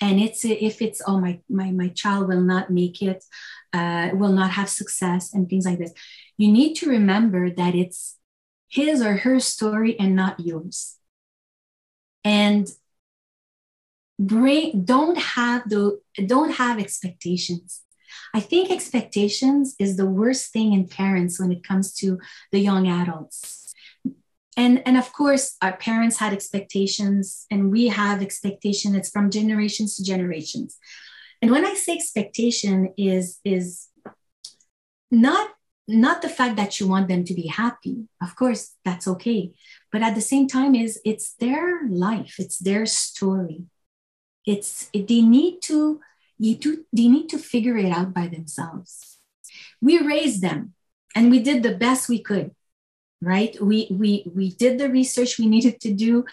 and 0.00 0.20
it's 0.20 0.44
if 0.44 0.80
it's 0.80 1.02
oh 1.06 1.18
my 1.20 1.40
my 1.48 1.70
my 1.70 1.88
child 1.88 2.28
will 2.28 2.40
not 2.40 2.70
make 2.70 3.02
it 3.02 3.24
uh, 3.72 4.10
will 4.14 4.32
not 4.32 4.50
have 4.50 4.68
success 4.68 5.32
and 5.34 5.48
things 5.48 5.64
like 5.64 5.78
this 5.78 5.92
you 6.40 6.50
need 6.50 6.74
to 6.74 6.88
remember 6.88 7.50
that 7.50 7.74
it's 7.74 8.16
his 8.70 9.02
or 9.02 9.16
her 9.18 9.38
story 9.40 9.98
and 9.98 10.16
not 10.16 10.40
yours. 10.40 10.96
And 12.24 12.68
bring 14.18 14.84
don't 14.84 15.18
have 15.18 15.68
the 15.68 16.00
don't 16.26 16.52
have 16.52 16.78
expectations. 16.78 17.82
I 18.32 18.40
think 18.40 18.70
expectations 18.70 19.74
is 19.78 19.96
the 19.96 20.06
worst 20.06 20.52
thing 20.52 20.72
in 20.72 20.86
parents 20.86 21.38
when 21.38 21.52
it 21.52 21.62
comes 21.62 21.92
to 21.96 22.18
the 22.52 22.60
young 22.60 22.88
adults 22.88 23.59
and 24.56 24.82
and 24.86 24.96
of 24.96 25.12
course 25.12 25.56
our 25.62 25.76
parents 25.76 26.18
had 26.18 26.32
expectations 26.32 27.46
and 27.50 27.70
we 27.70 27.88
have 27.88 28.22
expectation. 28.22 28.94
It's 28.94 29.10
from 29.10 29.30
generations 29.30 29.96
to 29.96 30.04
generations. 30.04 30.78
And 31.42 31.50
when 31.50 31.64
i 31.64 31.74
say 31.74 31.94
expectation 31.94 32.92
is 32.96 33.38
is 33.44 33.88
not 35.10 35.50
not 35.88 36.22
the 36.22 36.28
fact 36.28 36.56
that 36.56 36.78
you 36.78 36.86
want 36.86 37.08
them 37.08 37.24
to 37.24 37.34
be 37.34 37.48
happy. 37.48 38.06
Of 38.22 38.36
course 38.36 38.74
that's 38.84 39.08
okay. 39.08 39.52
But 39.90 40.02
at 40.02 40.14
the 40.14 40.20
same 40.20 40.46
time 40.46 40.74
is 40.74 41.00
it's 41.04 41.34
their 41.34 41.88
life. 41.88 42.36
It's 42.38 42.58
their 42.58 42.86
story. 42.86 43.64
It's 44.46 44.88
they 44.94 45.22
need 45.22 45.62
to 45.62 46.00
you 46.38 46.56
do 46.56 46.84
they 46.92 47.08
need 47.08 47.28
to 47.30 47.38
figure 47.38 47.76
it 47.76 47.90
out 47.90 48.14
by 48.14 48.28
themselves. 48.28 49.18
We 49.80 49.98
raised 49.98 50.42
them 50.42 50.74
and 51.14 51.30
we 51.30 51.40
did 51.40 51.62
the 51.62 51.74
best 51.74 52.08
we 52.08 52.22
could 52.22 52.52
right? 53.22 53.56
We 53.60 53.88
we 53.90 54.24
we 54.34 54.52
did 54.52 54.78
the 54.78 54.88
research 54.88 55.38
we 55.38 55.46
needed 55.46 55.80
to 55.80 55.92
do. 55.92 56.24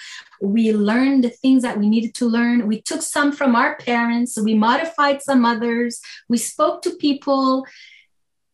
We 0.41 0.71
learned 0.71 1.23
the 1.23 1.29
things 1.29 1.63
that 1.63 1.77
we 1.77 1.89
needed 1.89 2.13
to 2.15 2.27
learn. 2.27 2.67
We 2.67 2.81
took 2.81 3.01
some 3.01 3.31
from 3.31 3.55
our 3.55 3.75
parents. 3.75 4.39
We 4.39 4.55
modified 4.55 5.21
some 5.21 5.43
others. 5.45 6.01
We 6.29 6.37
spoke 6.37 6.81
to 6.83 6.91
people. 6.91 7.65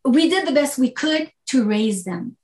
We 0.03 0.29
did 0.29 0.47
the 0.47 0.51
best 0.51 0.77
we 0.77 0.91
could 0.91 1.31
to 1.47 1.65
raise 1.65 2.03
them. 2.03 2.37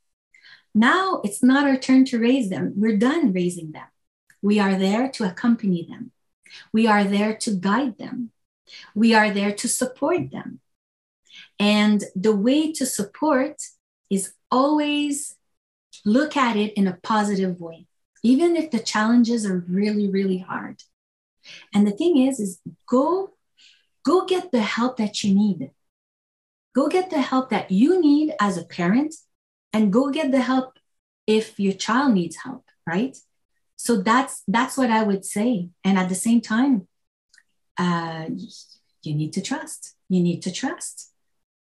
Now 0.76 1.22
it's 1.24 1.42
not 1.42 1.66
our 1.66 1.78
turn 1.78 2.06
to 2.06 2.20
raise 2.20 2.50
them. 2.50 2.74
We're 2.76 2.98
done 2.98 3.34
raising 3.34 3.72
them. 3.72 3.88
We 4.42 4.60
are 4.60 4.76
there 4.76 5.10
to 5.10 5.26
accompany 5.26 5.86
them. 5.90 6.12
We 6.72 6.88
are 6.88 7.04
there 7.04 7.36
to 7.38 7.52
guide 7.56 7.98
them. 7.98 8.32
We 8.94 9.14
are 9.14 9.32
there 9.32 9.52
to 9.52 9.68
support 9.68 10.32
them. 10.32 10.60
And 11.60 12.04
the 12.16 12.36
way 12.36 12.72
to 12.74 12.86
support 12.86 13.62
is 14.10 14.34
always 14.52 15.36
look 16.06 16.38
at 16.38 16.56
it 16.56 16.74
in 16.74 16.88
a 16.88 16.98
positive 17.04 17.60
way, 17.60 17.88
even 18.24 18.56
if 18.56 18.72
the 18.72 18.80
challenges 18.80 19.46
are 19.46 19.66
really, 19.68 20.10
really 20.10 20.40
hard. 20.40 20.82
And 21.74 21.88
the 21.88 21.92
thing 21.92 22.18
is, 22.18 22.40
is 22.40 22.60
go, 22.88 23.34
go 24.06 24.26
get 24.26 24.52
the 24.52 24.62
help 24.62 24.98
that 24.98 25.24
you 25.24 25.34
need. 25.34 25.72
Go 26.76 26.88
get 26.88 27.10
the 27.10 27.22
help 27.22 27.50
that 27.50 27.72
you 27.72 28.00
need 28.00 28.34
as 28.40 28.58
a 28.58 28.64
parent, 28.64 29.16
and 29.74 29.92
go 29.92 30.10
get 30.12 30.32
the 30.32 30.42
help 30.42 30.78
if 31.26 31.60
your 31.60 31.74
child 31.74 32.14
needs 32.14 32.38
help, 32.38 32.66
right? 32.86 33.18
So 33.76 34.02
that's 34.02 34.44
that's 34.48 34.78
what 34.78 34.92
I 34.92 35.04
would 35.04 35.26
say. 35.26 35.70
And 35.84 35.98
at 35.98 36.10
the 36.10 36.16
same 36.16 36.42
time, 36.42 36.88
uh, 37.78 38.26
you 39.02 39.16
need 39.16 39.34
to 39.34 39.42
trust. 39.42 39.96
You 40.10 40.22
need 40.22 40.42
to 40.44 40.52
trust, 40.52 41.12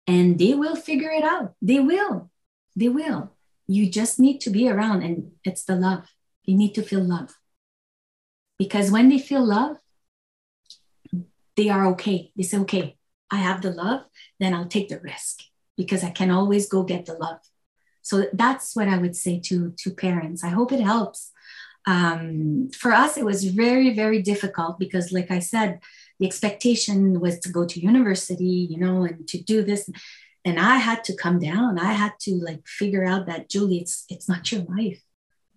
and 0.06 0.38
they 0.38 0.54
will 0.54 0.76
figure 0.76 1.10
it 1.10 1.24
out. 1.24 1.54
They 1.60 1.80
will. 1.80 2.30
They 2.74 2.88
will 2.88 3.33
you 3.66 3.90
just 3.90 4.18
need 4.18 4.40
to 4.40 4.50
be 4.50 4.68
around 4.68 5.02
and 5.02 5.32
it's 5.44 5.64
the 5.64 5.76
love. 5.76 6.06
You 6.44 6.56
need 6.56 6.74
to 6.74 6.82
feel 6.82 7.02
love. 7.02 7.34
Because 8.58 8.90
when 8.90 9.08
they 9.08 9.18
feel 9.18 9.44
love 9.44 9.78
they 11.56 11.68
are 11.68 11.86
okay. 11.86 12.32
They 12.36 12.42
say 12.42 12.58
okay 12.58 12.96
i 13.30 13.36
have 13.36 13.62
the 13.62 13.70
love 13.70 14.02
then 14.38 14.52
i'll 14.52 14.66
take 14.66 14.88
the 14.88 15.00
risk 15.00 15.40
because 15.76 16.04
i 16.04 16.10
can 16.10 16.30
always 16.30 16.68
go 16.68 16.82
get 16.82 17.06
the 17.06 17.14
love. 17.14 17.40
So 18.02 18.26
that's 18.32 18.76
what 18.76 18.88
i 18.88 18.98
would 18.98 19.16
say 19.16 19.40
to 19.40 19.72
to 19.78 19.90
parents. 19.90 20.44
I 20.44 20.48
hope 20.48 20.72
it 20.72 20.80
helps. 20.80 21.30
Um, 21.86 22.70
for 22.70 22.92
us 22.92 23.18
it 23.18 23.26
was 23.26 23.44
very 23.44 23.94
very 23.94 24.22
difficult 24.22 24.78
because 24.78 25.12
like 25.12 25.30
i 25.30 25.38
said 25.38 25.80
the 26.18 26.26
expectation 26.26 27.20
was 27.20 27.38
to 27.40 27.50
go 27.50 27.66
to 27.66 27.78
university 27.78 28.66
you 28.70 28.78
know 28.78 29.04
and 29.04 29.28
to 29.28 29.36
do 29.42 29.62
this 29.62 29.90
and 30.44 30.58
i 30.58 30.76
had 30.76 31.04
to 31.04 31.16
come 31.16 31.38
down. 31.38 31.78
I 31.78 31.92
had 31.92 32.12
to 32.20 32.34
like 32.36 32.66
figure 32.66 33.04
out 33.04 33.26
that 33.26 33.48
julie 33.48 33.78
it's 33.78 34.04
it's 34.08 34.28
not 34.28 34.50
your 34.50 34.62
life. 34.62 35.02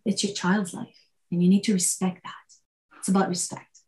It's 0.05 0.23
your 0.23 0.33
child's 0.33 0.73
life 0.73 0.99
and 1.31 1.43
you 1.43 1.49
need 1.49 1.63
to 1.65 1.73
respect 1.73 2.23
that. 2.23 2.97
It's 2.99 3.09
about 3.09 3.29
respect. 3.29 3.79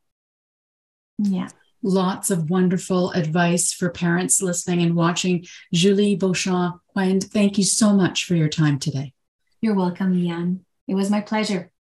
Yeah. 1.18 1.50
Lots 1.82 2.30
of 2.30 2.50
wonderful 2.50 3.12
advice 3.12 3.72
for 3.72 3.90
parents 3.90 4.42
listening 4.42 4.82
and 4.82 4.96
watching. 4.96 5.46
Julie 5.74 6.18
beauchamp 6.18 6.82
Quend, 6.94 7.24
thank 7.24 7.58
you 7.58 7.64
so 7.64 7.94
much 7.94 8.26
for 8.26 8.36
your 8.36 8.50
time 8.50 8.80
today. 8.80 9.14
You're 9.62 9.76
welcome 9.76 10.14
leanne 10.14 10.60
it 10.90 10.96
was 10.96 11.12
my 11.12 11.22
pleasure 11.22 11.72